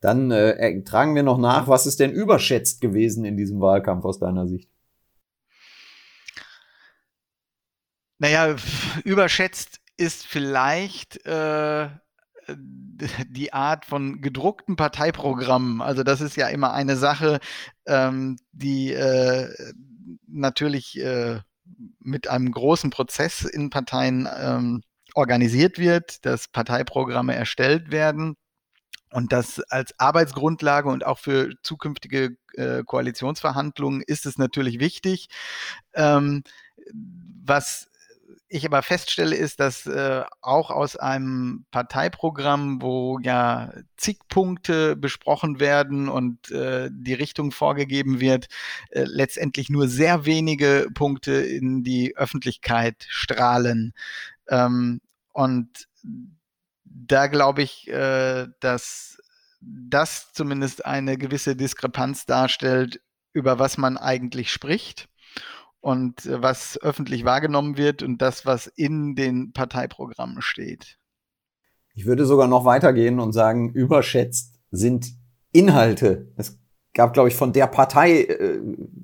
Dann 0.00 0.30
äh, 0.30 0.82
tragen 0.84 1.14
wir 1.14 1.22
noch 1.22 1.38
nach, 1.38 1.68
was 1.68 1.86
ist 1.86 2.00
denn 2.00 2.12
überschätzt 2.12 2.80
gewesen 2.80 3.24
in 3.24 3.36
diesem 3.36 3.60
Wahlkampf 3.60 4.04
aus 4.04 4.18
deiner 4.18 4.46
Sicht? 4.46 4.68
Naja, 8.18 8.56
überschätzt 9.04 9.80
ist 9.96 10.26
vielleicht 10.26 11.24
äh, 11.26 11.88
die 13.28 13.52
Art 13.52 13.84
von 13.84 14.20
gedruckten 14.20 14.76
Parteiprogrammen. 14.76 15.82
Also 15.82 16.02
das 16.02 16.20
ist 16.20 16.36
ja 16.36 16.48
immer 16.48 16.72
eine 16.72 16.96
Sache, 16.96 17.40
ähm, 17.86 18.38
die 18.52 18.92
äh, 18.92 19.52
natürlich 20.26 20.98
äh, 21.00 21.40
mit 22.00 22.28
einem 22.28 22.52
großen 22.52 22.90
Prozess 22.90 23.42
in 23.42 23.70
Parteien 23.70 24.28
ähm, 24.38 24.82
organisiert 25.14 25.78
wird, 25.78 26.24
dass 26.24 26.48
Parteiprogramme 26.48 27.34
erstellt 27.34 27.90
werden. 27.90 28.36
Und 29.10 29.32
das 29.32 29.60
als 29.70 29.98
Arbeitsgrundlage 29.98 30.88
und 30.88 31.06
auch 31.06 31.18
für 31.18 31.54
zukünftige 31.62 32.36
äh, 32.54 32.82
Koalitionsverhandlungen 32.84 34.02
ist 34.06 34.26
es 34.26 34.36
natürlich 34.36 34.78
wichtig. 34.78 35.28
Ähm, 35.94 36.42
was 37.44 37.88
ich 38.48 38.64
aber 38.64 38.82
feststelle, 38.82 39.34
ist, 39.34 39.58
dass 39.60 39.86
äh, 39.86 40.22
auch 40.40 40.70
aus 40.70 40.96
einem 40.96 41.66
Parteiprogramm, 41.70 42.80
wo 42.80 43.18
ja 43.20 43.72
zig 43.96 44.18
Punkte 44.28 44.94
besprochen 44.94 45.58
werden 45.58 46.08
und 46.08 46.50
äh, 46.50 46.88
die 46.92 47.14
Richtung 47.14 47.50
vorgegeben 47.50 48.20
wird, 48.20 48.46
äh, 48.90 49.04
letztendlich 49.04 49.68
nur 49.68 49.88
sehr 49.88 50.26
wenige 50.26 50.88
Punkte 50.94 51.32
in 51.32 51.82
die 51.82 52.16
Öffentlichkeit 52.16 53.04
strahlen. 53.08 53.94
Ähm, 54.48 55.00
und 55.32 55.88
da 56.84 57.26
glaube 57.26 57.62
ich, 57.62 57.88
äh, 57.88 58.46
dass 58.60 59.18
das 59.60 60.32
zumindest 60.32 60.84
eine 60.84 61.18
gewisse 61.18 61.56
Diskrepanz 61.56 62.26
darstellt, 62.26 63.00
über 63.32 63.58
was 63.58 63.76
man 63.76 63.98
eigentlich 63.98 64.52
spricht 64.52 65.08
und 65.86 66.26
äh, 66.26 66.42
was 66.42 66.80
öffentlich 66.82 67.24
wahrgenommen 67.24 67.76
wird 67.76 68.02
und 68.02 68.20
das, 68.20 68.44
was 68.44 68.66
in 68.66 69.14
den 69.14 69.52
Parteiprogrammen 69.52 70.42
steht. 70.42 70.98
Ich 71.94 72.06
würde 72.06 72.26
sogar 72.26 72.48
noch 72.48 72.64
weitergehen 72.64 73.20
und 73.20 73.32
sagen, 73.32 73.70
überschätzt 73.70 74.58
sind 74.72 75.12
Inhalte. 75.52 76.32
Es 76.36 76.58
gab, 76.92 77.12
glaube 77.12 77.28
ich, 77.28 77.36
von 77.36 77.52
der 77.52 77.68
Partei 77.68 78.22
äh, 78.22 78.58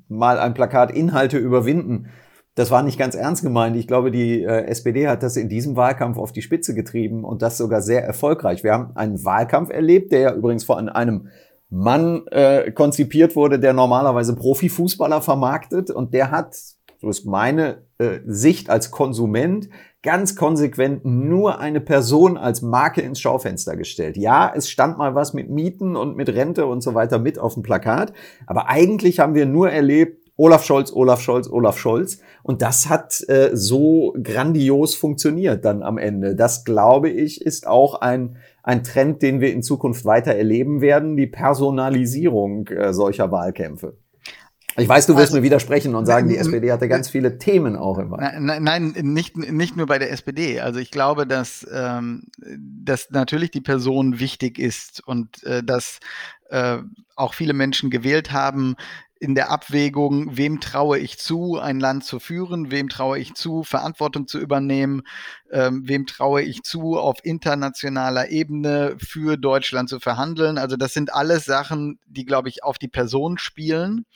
mal 0.08 0.40
ein 0.40 0.54
Plakat 0.54 0.90
Inhalte 0.90 1.38
überwinden. 1.38 2.08
Das 2.56 2.72
war 2.72 2.82
nicht 2.82 2.98
ganz 2.98 3.14
ernst 3.14 3.44
gemeint. 3.44 3.76
Ich 3.76 3.86
glaube, 3.86 4.10
die 4.10 4.42
äh, 4.42 4.64
SPD 4.64 5.06
hat 5.06 5.22
das 5.22 5.36
in 5.36 5.48
diesem 5.48 5.76
Wahlkampf 5.76 6.18
auf 6.18 6.32
die 6.32 6.42
Spitze 6.42 6.74
getrieben 6.74 7.22
und 7.22 7.42
das 7.42 7.58
sogar 7.58 7.80
sehr 7.80 8.04
erfolgreich. 8.04 8.64
Wir 8.64 8.72
haben 8.72 8.96
einen 8.96 9.24
Wahlkampf 9.24 9.70
erlebt, 9.70 10.10
der 10.10 10.20
ja 10.20 10.34
übrigens 10.34 10.64
von 10.64 10.88
einem 10.88 11.28
Mann 11.72 12.26
äh, 12.26 12.70
konzipiert 12.70 13.34
wurde, 13.34 13.58
der 13.58 13.72
normalerweise 13.72 14.36
Profifußballer 14.36 15.22
vermarktet 15.22 15.90
und 15.90 16.12
der 16.12 16.30
hat, 16.30 16.54
so 17.00 17.08
ist 17.08 17.24
meine 17.24 17.86
äh, 17.96 18.18
Sicht 18.26 18.68
als 18.68 18.90
Konsument, 18.90 19.70
ganz 20.02 20.36
konsequent 20.36 21.06
nur 21.06 21.60
eine 21.60 21.80
Person 21.80 22.36
als 22.36 22.60
Marke 22.60 23.00
ins 23.00 23.20
Schaufenster 23.20 23.74
gestellt. 23.76 24.18
Ja, 24.18 24.52
es 24.54 24.68
stand 24.68 24.98
mal 24.98 25.14
was 25.14 25.32
mit 25.32 25.48
Mieten 25.48 25.96
und 25.96 26.14
mit 26.14 26.28
Rente 26.28 26.66
und 26.66 26.82
so 26.82 26.94
weiter 26.94 27.18
mit 27.18 27.38
auf 27.38 27.54
dem 27.54 27.62
Plakat, 27.62 28.12
aber 28.46 28.68
eigentlich 28.68 29.18
haben 29.18 29.34
wir 29.34 29.46
nur 29.46 29.70
erlebt, 29.70 30.22
Olaf 30.36 30.64
Scholz, 30.64 30.92
Olaf 30.92 31.20
Scholz, 31.20 31.48
Olaf 31.48 31.78
Scholz. 31.78 32.18
Und 32.42 32.62
das 32.62 32.88
hat 32.88 33.22
äh, 33.28 33.50
so 33.52 34.14
grandios 34.20 34.94
funktioniert 34.94 35.64
dann 35.64 35.82
am 35.82 35.98
Ende. 35.98 36.34
Das, 36.34 36.64
glaube 36.64 37.10
ich, 37.10 37.42
ist 37.42 37.66
auch 37.66 38.00
ein 38.00 38.36
ein 38.62 38.84
Trend, 38.84 39.22
den 39.22 39.40
wir 39.40 39.52
in 39.52 39.62
Zukunft 39.62 40.04
weiter 40.04 40.34
erleben 40.34 40.80
werden, 40.80 41.16
die 41.16 41.26
Personalisierung 41.26 42.68
äh, 42.68 42.92
solcher 42.92 43.30
Wahlkämpfe. 43.30 43.96
Ich 44.78 44.88
weiß, 44.88 45.06
du 45.06 45.14
wirst 45.14 45.26
also, 45.26 45.36
mir 45.36 45.42
widersprechen 45.42 45.94
und 45.94 46.06
sagen, 46.06 46.28
die 46.28 46.36
SPD 46.36 46.72
hatte 46.72 46.88
ganz 46.88 47.10
viele 47.10 47.36
Themen 47.36 47.76
auch 47.76 47.98
im 47.98 48.10
Wahlkampf. 48.10 48.38
Nein, 48.40 48.62
nein, 48.62 48.94
nicht, 49.02 49.36
nicht 49.36 49.76
nur 49.76 49.86
bei 49.86 49.98
der 49.98 50.10
SPD. 50.10 50.60
Also 50.60 50.78
ich 50.78 50.90
glaube, 50.90 51.26
dass, 51.26 51.66
ähm, 51.70 52.24
dass 52.38 53.10
natürlich 53.10 53.50
die 53.50 53.60
Person 53.60 54.18
wichtig 54.18 54.58
ist 54.58 55.06
und 55.06 55.44
äh, 55.44 55.62
dass 55.62 56.00
äh, 56.48 56.78
auch 57.16 57.34
viele 57.34 57.52
Menschen 57.52 57.90
gewählt 57.90 58.32
haben, 58.32 58.76
in 59.22 59.36
der 59.36 59.52
Abwägung, 59.52 60.36
wem 60.36 60.58
traue 60.58 60.98
ich 60.98 61.16
zu, 61.16 61.56
ein 61.56 61.78
Land 61.78 62.04
zu 62.04 62.18
führen, 62.18 62.72
wem 62.72 62.88
traue 62.88 63.20
ich 63.20 63.34
zu, 63.34 63.62
Verantwortung 63.62 64.26
zu 64.26 64.40
übernehmen, 64.40 65.02
ähm, 65.52 65.86
wem 65.86 66.06
traue 66.06 66.42
ich 66.42 66.64
zu, 66.64 66.98
auf 66.98 67.18
internationaler 67.22 68.30
Ebene 68.30 68.96
für 68.98 69.36
Deutschland 69.36 69.88
zu 69.88 70.00
verhandeln. 70.00 70.58
Also 70.58 70.76
das 70.76 70.92
sind 70.92 71.14
alles 71.14 71.44
Sachen, 71.44 72.00
die, 72.04 72.24
glaube 72.24 72.48
ich, 72.48 72.64
auf 72.64 72.78
die 72.78 72.88
Person 72.88 73.38
spielen. 73.38 74.06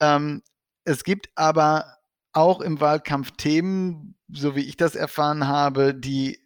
Ähm, 0.00 0.42
es 0.82 1.04
gibt 1.04 1.28
aber 1.36 1.98
auch 2.32 2.60
im 2.60 2.80
Wahlkampf 2.80 3.30
Themen, 3.36 4.16
so 4.28 4.56
wie 4.56 4.64
ich 4.64 4.76
das 4.76 4.96
erfahren 4.96 5.46
habe, 5.46 5.94
die 5.94 6.40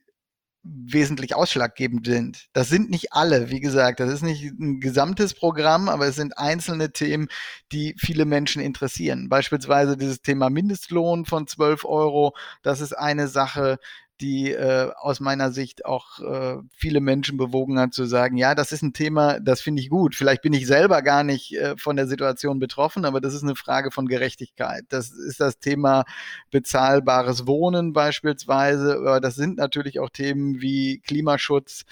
wesentlich 0.62 1.34
ausschlaggebend 1.34 2.06
sind. 2.06 2.48
Das 2.52 2.68
sind 2.68 2.90
nicht 2.90 3.12
alle, 3.12 3.50
wie 3.50 3.60
gesagt, 3.60 4.00
das 4.00 4.10
ist 4.10 4.22
nicht 4.22 4.44
ein 4.44 4.80
gesamtes 4.80 5.34
Programm, 5.34 5.88
aber 5.88 6.06
es 6.06 6.16
sind 6.16 6.36
einzelne 6.36 6.92
Themen, 6.92 7.28
die 7.72 7.94
viele 7.98 8.26
Menschen 8.26 8.60
interessieren. 8.60 9.28
Beispielsweise 9.28 9.96
dieses 9.96 10.20
Thema 10.20 10.50
Mindestlohn 10.50 11.24
von 11.24 11.46
12 11.46 11.84
Euro, 11.86 12.34
das 12.62 12.80
ist 12.80 12.92
eine 12.92 13.28
Sache, 13.28 13.78
die 14.20 14.52
äh, 14.52 14.90
aus 14.96 15.20
meiner 15.20 15.50
Sicht 15.50 15.86
auch 15.86 16.20
äh, 16.20 16.58
viele 16.72 17.00
Menschen 17.00 17.36
bewogen 17.36 17.78
hat 17.78 17.94
zu 17.94 18.04
sagen, 18.04 18.36
ja, 18.36 18.54
das 18.54 18.72
ist 18.72 18.82
ein 18.82 18.92
Thema, 18.92 19.40
das 19.40 19.60
finde 19.60 19.80
ich 19.80 19.88
gut. 19.88 20.14
Vielleicht 20.14 20.42
bin 20.42 20.52
ich 20.52 20.66
selber 20.66 21.02
gar 21.02 21.24
nicht 21.24 21.56
äh, 21.56 21.76
von 21.76 21.96
der 21.96 22.06
Situation 22.06 22.58
betroffen, 22.58 23.04
aber 23.04 23.20
das 23.20 23.34
ist 23.34 23.42
eine 23.42 23.56
Frage 23.56 23.90
von 23.90 24.06
Gerechtigkeit. 24.06 24.84
Das 24.90 25.10
ist 25.10 25.40
das 25.40 25.58
Thema 25.58 26.04
bezahlbares 26.50 27.46
Wohnen 27.46 27.92
beispielsweise. 27.92 28.96
Aber 28.96 29.20
das 29.20 29.34
sind 29.36 29.56
natürlich 29.56 30.00
auch 30.00 30.10
Themen 30.10 30.60
wie 30.60 30.98
Klimaschutz 31.00 31.84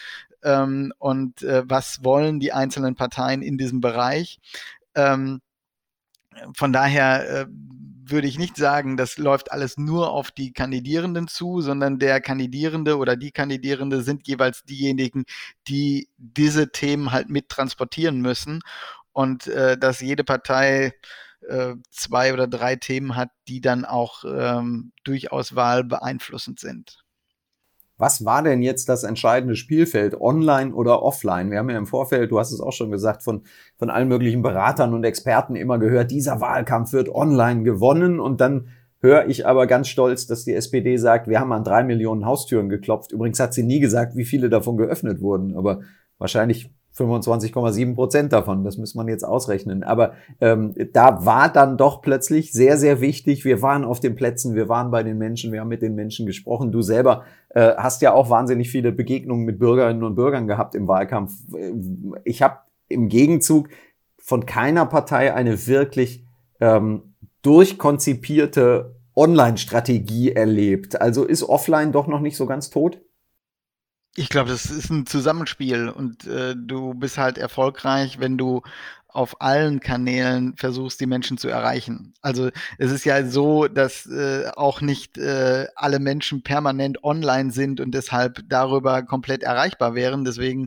ähm, 0.43 0.93
und 0.99 1.43
äh, 1.43 1.63
was 1.67 2.05
wollen 2.05 2.41
die 2.41 2.53
einzelnen 2.53 2.95
Parteien 2.95 3.43
in 3.43 3.59
diesem 3.59 3.81
Bereich. 3.81 4.39
Ähm, 4.95 5.41
von 6.55 6.73
daher 6.73 7.43
äh, 7.43 7.47
würde 8.11 8.29
ich 8.29 8.39
nicht 8.39 8.57
sagen, 8.57 8.97
das 8.97 9.19
läuft 9.19 9.53
alles 9.53 9.77
nur 9.77 10.11
auf 10.11 10.31
die 10.31 10.53
Kandidierenden 10.53 11.29
zu, 11.29 11.61
sondern 11.61 11.99
der 11.99 12.21
Kandidierende 12.21 12.97
oder 12.99 13.17
die 13.17 13.33
Kandidierende 13.33 14.03
sind 14.03 14.27
jeweils 14.27 14.65
diejenigen, 14.65 15.25
die 15.69 16.09
diese 16.17 16.71
Themen 16.73 17.13
halt 17.13 17.29
mit 17.29 17.49
transportieren 17.49 18.21
müssen 18.21 18.61
und 19.13 19.47
äh, 19.49 19.79
dass 19.79 20.01
jede 20.01 20.25
Partei 20.25 20.93
äh, 21.49 21.75
zwei 21.91 22.33
oder 22.33 22.47
drei 22.47 22.77
Themen 22.77 23.17
hat, 23.17 23.31
die 23.49 23.61
dann 23.61 23.85
auch 23.85 24.25
ähm, 24.25 24.93
durchaus 25.05 25.55
wahlbeeinflussend 25.55 26.61
sind. 26.61 27.05
Was 27.99 28.25
war 28.25 28.43
denn 28.43 28.63
jetzt 28.63 28.89
das 28.89 29.03
entscheidende 29.03 29.57
Spielfeld, 29.57 30.21
online 30.21 30.73
oder 30.73 31.03
offline? 31.03 31.51
Wir 31.51 31.59
haben 31.59 31.69
ja 31.69 31.77
im 31.77 31.87
Vorfeld, 31.87 32.31
du 32.31 32.39
hast 32.39 32.53
es 32.53 32.61
auch 32.61 32.73
schon 32.73 32.93
gesagt, 32.93 33.25
von, 33.25 33.43
von 33.77 33.91
allen 33.91 34.09
möglichen 34.09 34.41
Beratern 34.41 34.95
und 34.95 35.05
Experten 35.05 35.57
immer 35.57 35.79
gehört, 35.79 36.13
dieser 36.13 36.41
Wahlkampf 36.41 36.93
wird 36.93 37.09
online 37.09 37.65
gewonnen 37.65 38.21
und 38.21 38.41
dann 38.41 38.69
höre 39.01 39.27
ich 39.27 39.47
aber 39.47 39.67
ganz 39.67 39.89
stolz, 39.89 40.27
dass 40.27 40.45
die 40.45 40.55
SPD 40.55 40.97
sagt, 40.97 41.29
wir 41.29 41.41
haben 41.41 41.53
an 41.53 41.65
drei 41.65 41.83
Millionen 41.83 42.25
Haustüren 42.25 42.69
geklopft. 42.69 43.13
Übrigens 43.13 43.41
hat 43.41 43.53
sie 43.53 43.63
nie 43.63 43.81
gesagt, 43.81 44.17
wie 44.17 44.25
viele 44.25 44.49
davon 44.49 44.77
geöffnet 44.77 45.21
wurden, 45.21 45.57
aber 45.57 45.81
wahrscheinlich 46.19 46.71
25,7 46.99 47.95
Prozent 47.95 48.33
davon. 48.33 48.65
Das 48.65 48.77
muss 48.77 48.95
man 48.95 49.09
jetzt 49.09 49.25
ausrechnen. 49.25 49.83
Aber 49.83 50.15
ähm, 50.41 50.75
da 50.93 51.25
war 51.25 51.53
dann 51.53 51.77
doch 51.77 52.03
plötzlich 52.03 52.53
sehr, 52.53 52.77
sehr 52.77 53.01
wichtig. 53.01 53.45
Wir 53.45 53.63
waren 53.63 53.85
auf 53.85 54.01
den 54.01 54.15
Plätzen, 54.15 54.55
wir 54.55 54.69
waren 54.69 54.91
bei 54.91 55.03
den 55.03 55.19
Menschen, 55.19 55.53
wir 55.53 55.61
haben 55.61 55.69
mit 55.69 55.83
den 55.83 55.95
Menschen 55.95 56.27
gesprochen. 56.27 56.73
Du 56.73 56.83
selber 56.83 57.25
äh, 57.51 57.75
hast 57.77 58.03
ja 58.03 58.13
auch 58.13 58.31
wahnsinnig 58.31 58.71
viele 58.71 58.93
Begegnungen 58.93 59.45
mit 59.45 59.59
Bürgerinnen 59.59 60.03
und 60.03 60.15
Bürgern 60.15 60.47
gehabt 60.47 60.75
im 60.75 60.89
Wahlkampf. 60.89 61.33
Ich 62.25 62.43
habe 62.43 62.59
im 62.89 63.09
Gegenzug 63.09 63.69
von 64.19 64.47
keiner 64.47 64.87
Partei 64.87 65.35
eine 65.35 65.67
wirklich 65.67 66.25
ähm, 66.61 67.15
durchkonzipierte 67.43 68.97
Online-Strategie 69.15 70.33
erlebt. 70.33 71.01
Also 71.01 71.25
ist 71.25 71.43
offline 71.43 71.93
doch 71.93 72.07
noch 72.07 72.21
nicht 72.21 72.37
so 72.37 72.47
ganz 72.47 72.71
tot? 72.71 73.01
Ich 74.19 74.31
glaube, 74.31 74.51
das 74.51 74.67
ist 74.67 74.91
ein 74.91 75.07
Zusammenspiel 75.07 75.89
und 75.89 76.27
äh, 76.27 76.57
du 76.57 76.93
bist 76.93 77.19
halt 77.19 77.39
erfolgreich, 77.39 78.19
wenn 78.19 78.37
du 78.37 78.63
auf 79.07 79.41
allen 79.41 79.79
Kanälen 79.79 80.57
versuchst, 80.57 81.01
die 81.01 81.07
Menschen 81.07 81.39
zu 81.39 81.47
erreichen. 81.47 82.15
Also 82.21 82.51
es 82.79 82.91
ist 82.91 83.05
ja 83.05 83.25
so, 83.25 83.69
dass 83.69 84.07
äh, 84.07 84.51
auch 84.57 84.81
nicht 84.81 85.19
äh, 85.19 85.69
alle 85.77 86.01
Menschen 86.01 86.43
permanent 86.43 87.05
online 87.05 87.53
sind 87.53 87.79
und 87.79 87.93
deshalb 87.93 88.41
darüber 88.49 89.05
komplett 89.05 89.45
erreichbar 89.45 89.95
wären. 89.95 90.25
Deswegen 90.25 90.67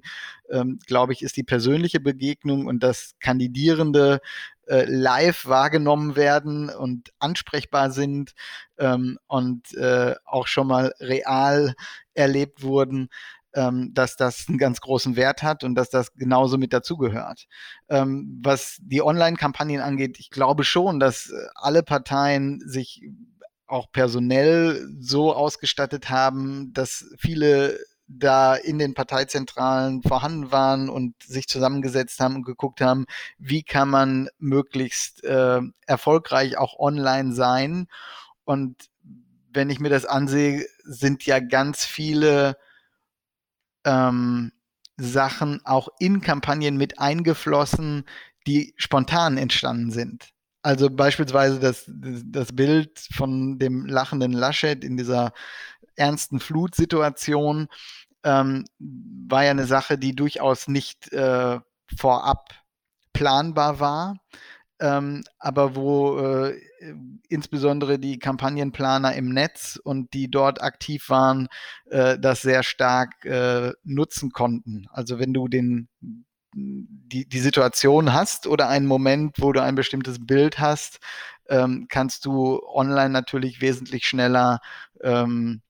ähm, 0.49 0.79
glaube 0.87 1.11
ich, 1.11 1.21
ist 1.21 1.35
die 1.35 1.43
persönliche 1.43 1.99
Begegnung 1.99 2.67
und 2.67 2.81
das 2.81 3.15
Kandidierende 3.19 4.21
äh, 4.67 4.85
live 4.85 5.45
wahrgenommen 5.45 6.15
werden 6.15 6.69
und 6.69 7.11
ansprechbar 7.19 7.91
sind 7.91 8.31
ähm, 8.77 9.19
und 9.27 9.73
äh, 9.73 10.15
auch 10.23 10.47
schon 10.47 10.67
mal 10.67 10.93
real 11.01 11.75
erlebt 12.13 12.63
wurden 12.63 13.09
ähm, 13.53 13.93
dass 13.93 14.15
das 14.15 14.45
einen 14.47 14.57
ganz 14.57 14.81
großen 14.81 15.15
Wert 15.15 15.43
hat 15.43 15.63
und 15.63 15.75
dass 15.75 15.89
das 15.89 16.13
genauso 16.13 16.57
mit 16.57 16.73
dazugehört. 16.73 17.47
Ähm, 17.89 18.39
was 18.43 18.77
die 18.81 19.01
Online-Kampagnen 19.01 19.81
angeht, 19.81 20.19
ich 20.19 20.29
glaube 20.29 20.63
schon, 20.63 20.99
dass 20.99 21.29
äh, 21.29 21.47
alle 21.55 21.83
Parteien 21.83 22.61
sich 22.65 23.03
auch 23.67 23.91
personell 23.91 24.85
so 24.99 25.33
ausgestattet 25.33 26.09
haben, 26.09 26.73
dass 26.73 27.05
viele 27.17 27.79
da 28.07 28.55
in 28.55 28.77
den 28.77 28.93
Parteizentralen 28.93 30.03
vorhanden 30.03 30.51
waren 30.51 30.89
und 30.89 31.15
sich 31.23 31.47
zusammengesetzt 31.47 32.19
haben 32.19 32.35
und 32.35 32.45
geguckt 32.45 32.81
haben, 32.81 33.05
wie 33.37 33.63
kann 33.63 33.89
man 33.89 34.27
möglichst 34.37 35.23
äh, 35.23 35.61
erfolgreich 35.87 36.57
auch 36.57 36.77
online 36.77 37.33
sein. 37.33 37.87
Und 38.43 38.89
wenn 39.53 39.69
ich 39.69 39.79
mir 39.79 39.89
das 39.89 40.05
ansehe, 40.05 40.65
sind 40.83 41.25
ja 41.25 41.39
ganz 41.39 41.85
viele 41.85 42.57
ähm, 43.85 44.51
Sachen 44.97 45.65
auch 45.65 45.89
in 45.99 46.21
Kampagnen 46.21 46.77
mit 46.77 46.99
eingeflossen, 46.99 48.05
die 48.47 48.73
spontan 48.77 49.37
entstanden 49.37 49.91
sind. 49.91 50.29
Also 50.63 50.89
beispielsweise 50.89 51.59
das, 51.59 51.85
das 51.87 52.53
Bild 52.53 52.99
von 53.13 53.57
dem 53.57 53.85
lachenden 53.85 54.31
Laschet 54.31 54.83
in 54.83 54.95
dieser 54.95 55.33
ernsten 55.95 56.39
Flutsituation 56.39 57.67
ähm, 58.23 58.65
war 58.79 59.43
ja 59.43 59.51
eine 59.51 59.65
Sache, 59.65 59.97
die 59.97 60.15
durchaus 60.15 60.67
nicht 60.67 61.11
äh, 61.13 61.59
vorab 61.97 62.49
planbar 63.13 63.79
war 63.79 64.17
ähm, 64.81 65.23
aber 65.37 65.75
wo 65.75 66.17
äh, 66.17 66.59
insbesondere 67.29 67.99
die 67.99 68.19
Kampagnenplaner 68.19 69.13
im 69.13 69.29
Netz 69.29 69.79
und 69.81 70.13
die 70.13 70.29
dort 70.29 70.61
aktiv 70.61 71.09
waren, 71.09 71.47
äh, 71.89 72.17
das 72.19 72.41
sehr 72.41 72.63
stark 72.63 73.23
äh, 73.25 73.71
nutzen 73.83 74.31
konnten. 74.31 74.87
Also 74.91 75.19
wenn 75.19 75.33
du 75.33 75.47
den 75.47 75.87
die, 76.53 77.29
die 77.29 77.39
Situation 77.39 78.11
hast 78.11 78.45
oder 78.45 78.67
einen 78.67 78.85
Moment, 78.85 79.35
wo 79.39 79.53
du 79.53 79.61
ein 79.61 79.75
bestimmtes 79.75 80.25
Bild 80.25 80.59
hast, 80.59 80.99
ähm, 81.47 81.87
kannst 81.89 82.25
du 82.25 82.61
online 82.67 83.11
natürlich 83.11 83.61
wesentlich 83.61 84.05
schneller 84.05 84.59
ähm, 85.01 85.61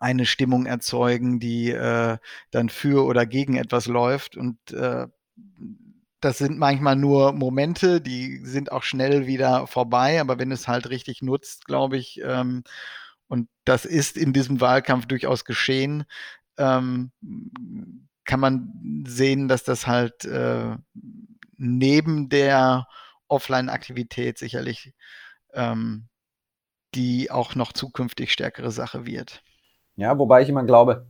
eine 0.00 0.26
Stimmung 0.26 0.66
erzeugen, 0.66 1.38
die 1.38 1.70
äh, 1.70 2.18
dann 2.50 2.68
für 2.68 3.04
oder 3.04 3.26
gegen 3.26 3.56
etwas 3.56 3.86
läuft. 3.86 4.36
Und 4.36 4.58
äh, 4.72 5.06
das 6.24 6.38
sind 6.38 6.58
manchmal 6.58 6.96
nur 6.96 7.32
Momente, 7.32 8.00
die 8.00 8.38
sind 8.44 8.72
auch 8.72 8.82
schnell 8.82 9.26
wieder 9.26 9.66
vorbei, 9.66 10.20
aber 10.20 10.38
wenn 10.38 10.52
es 10.52 10.68
halt 10.68 10.88
richtig 10.88 11.22
nutzt, 11.22 11.66
glaube 11.66 11.96
ich, 11.96 12.20
ähm, 12.24 12.64
und 13.28 13.48
das 13.64 13.84
ist 13.84 14.16
in 14.16 14.32
diesem 14.32 14.60
Wahlkampf 14.60 15.06
durchaus 15.06 15.44
geschehen, 15.44 16.04
ähm, 16.56 17.10
kann 18.24 18.40
man 18.40 19.04
sehen, 19.06 19.48
dass 19.48 19.64
das 19.64 19.86
halt 19.86 20.24
äh, 20.24 20.76
neben 21.56 22.28
der 22.28 22.86
Offline-Aktivität 23.28 24.38
sicherlich 24.38 24.94
ähm, 25.52 26.08
die 26.94 27.30
auch 27.30 27.54
noch 27.54 27.72
zukünftig 27.72 28.32
stärkere 28.32 28.70
Sache 28.70 29.04
wird. 29.04 29.42
Ja, 29.96 30.18
wobei 30.18 30.42
ich 30.42 30.48
immer 30.48 30.64
glaube, 30.64 31.06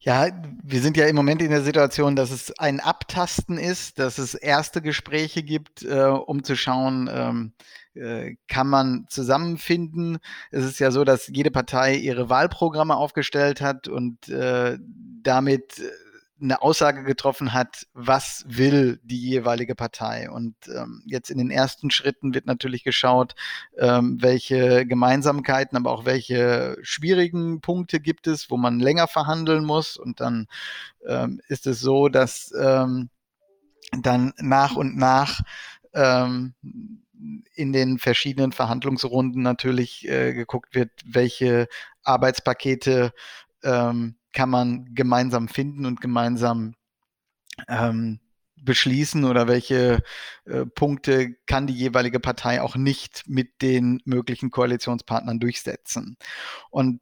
Ja, 0.00 0.28
wir 0.62 0.80
sind 0.82 0.96
ja 0.98 1.06
im 1.06 1.16
Moment 1.16 1.40
in 1.40 1.50
der 1.50 1.62
Situation, 1.62 2.14
dass 2.14 2.30
es 2.30 2.52
ein 2.58 2.78
Abtasten 2.78 3.56
ist, 3.56 3.98
dass 3.98 4.18
es 4.18 4.34
erste 4.34 4.82
Gespräche 4.82 5.42
gibt, 5.42 5.82
äh, 5.82 6.04
um 6.04 6.44
zu 6.44 6.56
schauen, 6.56 7.08
ähm, 7.10 7.52
äh, 7.94 8.36
kann 8.46 8.68
man 8.68 9.06
zusammenfinden. 9.08 10.18
Es 10.50 10.66
ist 10.66 10.78
ja 10.78 10.90
so, 10.90 11.04
dass 11.04 11.28
jede 11.28 11.50
Partei 11.50 11.94
ihre 11.94 12.28
Wahlprogramme 12.28 12.94
aufgestellt 12.94 13.62
hat 13.62 13.88
und 13.88 14.28
äh, 14.28 14.76
damit 15.22 15.80
eine 16.40 16.62
Aussage 16.62 17.04
getroffen 17.04 17.52
hat, 17.52 17.86
was 17.92 18.44
will 18.46 19.00
die 19.04 19.20
jeweilige 19.20 19.74
Partei. 19.74 20.28
Und 20.30 20.54
ähm, 20.68 21.02
jetzt 21.06 21.30
in 21.30 21.38
den 21.38 21.50
ersten 21.50 21.90
Schritten 21.90 22.34
wird 22.34 22.46
natürlich 22.46 22.84
geschaut, 22.84 23.34
ähm, 23.78 24.18
welche 24.20 24.86
Gemeinsamkeiten, 24.86 25.76
aber 25.76 25.92
auch 25.92 26.04
welche 26.04 26.76
schwierigen 26.82 27.60
Punkte 27.60 28.00
gibt 28.00 28.26
es, 28.26 28.50
wo 28.50 28.56
man 28.56 28.80
länger 28.80 29.08
verhandeln 29.08 29.64
muss. 29.64 29.96
Und 29.96 30.20
dann 30.20 30.46
ähm, 31.06 31.40
ist 31.48 31.66
es 31.66 31.80
so, 31.80 32.08
dass 32.08 32.52
ähm, 32.58 33.10
dann 34.02 34.32
nach 34.38 34.76
und 34.76 34.96
nach 34.96 35.40
ähm, 35.92 36.54
in 37.54 37.72
den 37.72 37.98
verschiedenen 37.98 38.52
Verhandlungsrunden 38.52 39.42
natürlich 39.42 40.08
äh, 40.08 40.34
geguckt 40.34 40.74
wird, 40.74 40.90
welche 41.06 41.68
Arbeitspakete 42.02 43.12
ähm, 43.62 44.16
kann 44.34 44.50
man 44.50 44.94
gemeinsam 44.94 45.48
finden 45.48 45.86
und 45.86 46.00
gemeinsam 46.00 46.74
ähm, 47.68 48.20
beschließen 48.64 49.24
oder 49.24 49.46
welche 49.46 50.02
äh, 50.44 50.66
Punkte 50.66 51.34
kann 51.46 51.66
die 51.66 51.74
jeweilige 51.74 52.20
Partei 52.20 52.60
auch 52.60 52.76
nicht 52.76 53.24
mit 53.26 53.62
den 53.62 54.00
möglichen 54.04 54.50
Koalitionspartnern 54.50 55.38
durchsetzen. 55.38 56.16
Und 56.70 57.00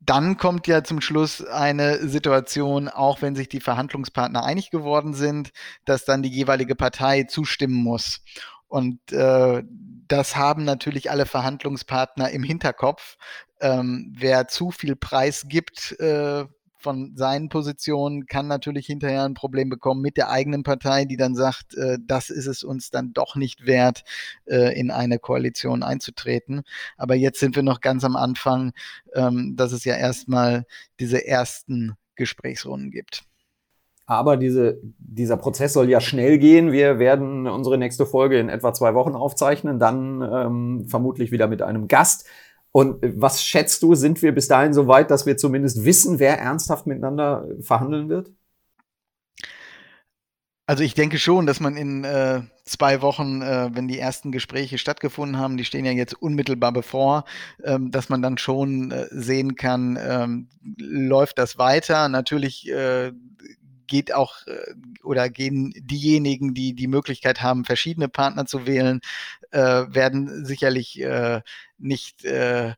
dann 0.00 0.36
kommt 0.36 0.68
ja 0.68 0.84
zum 0.84 1.00
Schluss 1.00 1.44
eine 1.44 2.08
Situation, 2.08 2.88
auch 2.88 3.22
wenn 3.22 3.34
sich 3.34 3.48
die 3.48 3.60
Verhandlungspartner 3.60 4.44
einig 4.44 4.70
geworden 4.70 5.14
sind, 5.14 5.50
dass 5.84 6.04
dann 6.04 6.22
die 6.22 6.30
jeweilige 6.30 6.76
Partei 6.76 7.24
zustimmen 7.24 7.82
muss. 7.82 8.22
Und 8.68 9.12
äh, 9.12 9.62
das 10.08 10.36
haben 10.36 10.64
natürlich 10.64 11.10
alle 11.10 11.26
Verhandlungspartner 11.26 12.30
im 12.30 12.42
Hinterkopf. 12.42 13.16
Ähm, 13.60 14.12
wer 14.16 14.48
zu 14.48 14.70
viel 14.70 14.96
Preis 14.96 15.46
gibt 15.48 15.98
äh, 15.98 16.44
von 16.78 17.16
seinen 17.16 17.48
Positionen, 17.48 18.26
kann 18.26 18.46
natürlich 18.46 18.86
hinterher 18.86 19.24
ein 19.24 19.34
Problem 19.34 19.68
bekommen 19.68 20.02
mit 20.02 20.16
der 20.16 20.30
eigenen 20.30 20.62
Partei, 20.62 21.04
die 21.04 21.16
dann 21.16 21.34
sagt, 21.34 21.74
äh, 21.74 21.98
das 22.00 22.30
ist 22.30 22.46
es 22.46 22.62
uns 22.62 22.90
dann 22.90 23.12
doch 23.12 23.34
nicht 23.34 23.66
wert, 23.66 24.04
äh, 24.46 24.78
in 24.78 24.90
eine 24.90 25.18
Koalition 25.18 25.82
einzutreten. 25.82 26.62
Aber 26.96 27.14
jetzt 27.14 27.40
sind 27.40 27.56
wir 27.56 27.62
noch 27.62 27.80
ganz 27.80 28.04
am 28.04 28.14
Anfang, 28.14 28.72
ähm, 29.14 29.56
dass 29.56 29.72
es 29.72 29.84
ja 29.84 29.96
erstmal 29.96 30.66
diese 31.00 31.26
ersten 31.26 31.96
Gesprächsrunden 32.14 32.90
gibt. 32.90 33.24
Aber 34.06 34.36
diese, 34.36 34.80
dieser 34.98 35.36
Prozess 35.36 35.72
soll 35.72 35.90
ja 35.90 36.00
schnell 36.00 36.38
gehen. 36.38 36.70
Wir 36.70 37.00
werden 37.00 37.48
unsere 37.48 37.76
nächste 37.76 38.06
Folge 38.06 38.38
in 38.38 38.48
etwa 38.48 38.72
zwei 38.72 38.94
Wochen 38.94 39.16
aufzeichnen, 39.16 39.80
dann 39.80 40.22
ähm, 40.22 40.84
vermutlich 40.88 41.32
wieder 41.32 41.48
mit 41.48 41.60
einem 41.60 41.88
Gast. 41.88 42.26
Und 42.70 42.98
was 43.02 43.42
schätzt 43.42 43.82
du, 43.82 43.94
sind 43.94 44.22
wir 44.22 44.32
bis 44.32 44.48
dahin 44.48 44.74
so 44.74 44.86
weit, 44.86 45.10
dass 45.10 45.26
wir 45.26 45.36
zumindest 45.36 45.84
wissen, 45.84 46.18
wer 46.18 46.38
ernsthaft 46.38 46.86
miteinander 46.86 47.48
verhandeln 47.60 48.08
wird? 48.08 48.30
Also 50.68 50.82
ich 50.82 50.94
denke 50.94 51.18
schon, 51.18 51.46
dass 51.46 51.60
man 51.60 51.76
in 51.76 52.02
äh, 52.02 52.42
zwei 52.64 53.00
Wochen, 53.00 53.40
äh, 53.40 53.70
wenn 53.72 53.86
die 53.86 54.00
ersten 54.00 54.32
Gespräche 54.32 54.78
stattgefunden 54.78 55.38
haben, 55.38 55.56
die 55.56 55.64
stehen 55.64 55.84
ja 55.84 55.92
jetzt 55.92 56.20
unmittelbar 56.20 56.72
bevor, 56.72 57.24
ähm, 57.62 57.92
dass 57.92 58.08
man 58.08 58.20
dann 58.20 58.36
schon 58.36 58.90
äh, 58.90 59.06
sehen 59.10 59.54
kann, 59.54 59.96
ähm, 60.00 60.48
läuft 60.76 61.38
das 61.38 61.56
weiter. 61.56 62.08
Natürlich 62.08 62.68
äh, 62.68 63.12
geht 63.86 64.12
auch 64.12 64.46
äh, 64.46 64.74
oder 65.02 65.28
gehen 65.28 65.72
diejenigen, 65.76 66.54
die 66.54 66.74
die 66.74 66.88
Möglichkeit 66.88 67.42
haben, 67.42 67.64
verschiedene 67.64 68.08
Partner 68.08 68.46
zu 68.46 68.66
wählen, 68.66 69.00
äh, 69.50 69.60
werden 69.60 70.44
sicherlich 70.44 71.00
äh, 71.00 71.40
nicht 71.78 72.24
äh, 72.24 72.74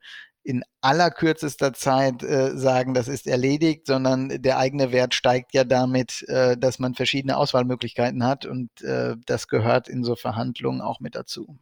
in 0.48 0.64
allerkürzester 0.80 1.74
Zeit 1.74 2.22
äh, 2.22 2.56
sagen, 2.56 2.94
das 2.94 3.06
ist 3.06 3.26
erledigt, 3.26 3.86
sondern 3.86 4.40
der 4.40 4.58
eigene 4.58 4.92
Wert 4.92 5.12
steigt 5.12 5.52
ja 5.52 5.64
damit, 5.64 6.26
äh, 6.28 6.56
dass 6.56 6.78
man 6.78 6.94
verschiedene 6.94 7.36
Auswahlmöglichkeiten 7.36 8.24
hat 8.24 8.46
und 8.46 8.70
äh, 8.80 9.16
das 9.26 9.48
gehört 9.48 9.88
in 9.88 10.04
so 10.04 10.16
Verhandlungen 10.16 10.80
auch 10.80 11.00
mit 11.00 11.14
dazu. 11.14 11.58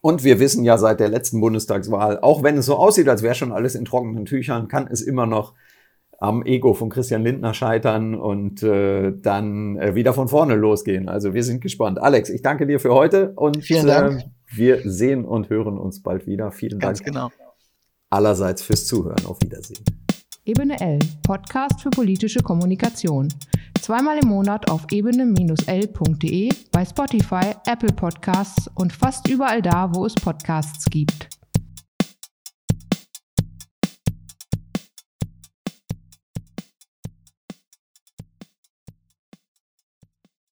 Und 0.00 0.24
wir 0.24 0.38
wissen 0.40 0.64
ja 0.64 0.78
seit 0.78 1.00
der 1.00 1.08
letzten 1.08 1.40
Bundestagswahl, 1.40 2.18
auch 2.20 2.42
wenn 2.42 2.58
es 2.58 2.66
so 2.66 2.76
aussieht, 2.76 3.08
als 3.08 3.22
wäre 3.22 3.36
schon 3.36 3.52
alles 3.52 3.74
in 3.74 3.84
trockenen 3.84 4.26
Tüchern, 4.26 4.68
kann 4.68 4.86
es 4.86 5.00
immer 5.00 5.26
noch 5.26 5.54
am 6.24 6.42
Ego 6.42 6.72
von 6.72 6.88
Christian 6.88 7.22
Lindner 7.22 7.52
scheitern 7.52 8.14
und 8.14 8.62
äh, 8.62 9.12
dann 9.14 9.76
äh, 9.76 9.94
wieder 9.94 10.14
von 10.14 10.28
vorne 10.28 10.54
losgehen. 10.54 11.10
Also 11.10 11.34
wir 11.34 11.44
sind 11.44 11.60
gespannt. 11.60 12.00
Alex, 12.00 12.30
ich 12.30 12.40
danke 12.40 12.66
dir 12.66 12.80
für 12.80 12.94
heute 12.94 13.32
und 13.36 13.62
Vielen 13.62 13.86
Dank. 13.86 14.20
Äh, 14.20 14.24
wir 14.56 14.90
sehen 14.90 15.26
und 15.26 15.50
hören 15.50 15.76
uns 15.76 16.02
bald 16.02 16.26
wieder. 16.26 16.50
Vielen 16.50 16.78
Ganz 16.78 17.00
Dank 17.00 17.12
genau. 17.12 17.30
allerseits 18.08 18.62
fürs 18.62 18.86
Zuhören. 18.86 19.26
Auf 19.26 19.38
Wiedersehen. 19.42 19.84
Ebene 20.46 20.80
L, 20.80 20.98
Podcast 21.22 21.82
für 21.82 21.90
politische 21.90 22.40
Kommunikation. 22.40 23.28
Zweimal 23.82 24.18
im 24.22 24.28
Monat 24.28 24.70
auf 24.70 24.86
ebene-l.de, 24.90 26.48
bei 26.72 26.84
Spotify, 26.86 27.52
Apple 27.66 27.92
Podcasts 27.92 28.70
und 28.76 28.94
fast 28.94 29.28
überall 29.28 29.60
da, 29.60 29.90
wo 29.94 30.06
es 30.06 30.14
Podcasts 30.14 30.86
gibt. 30.86 31.33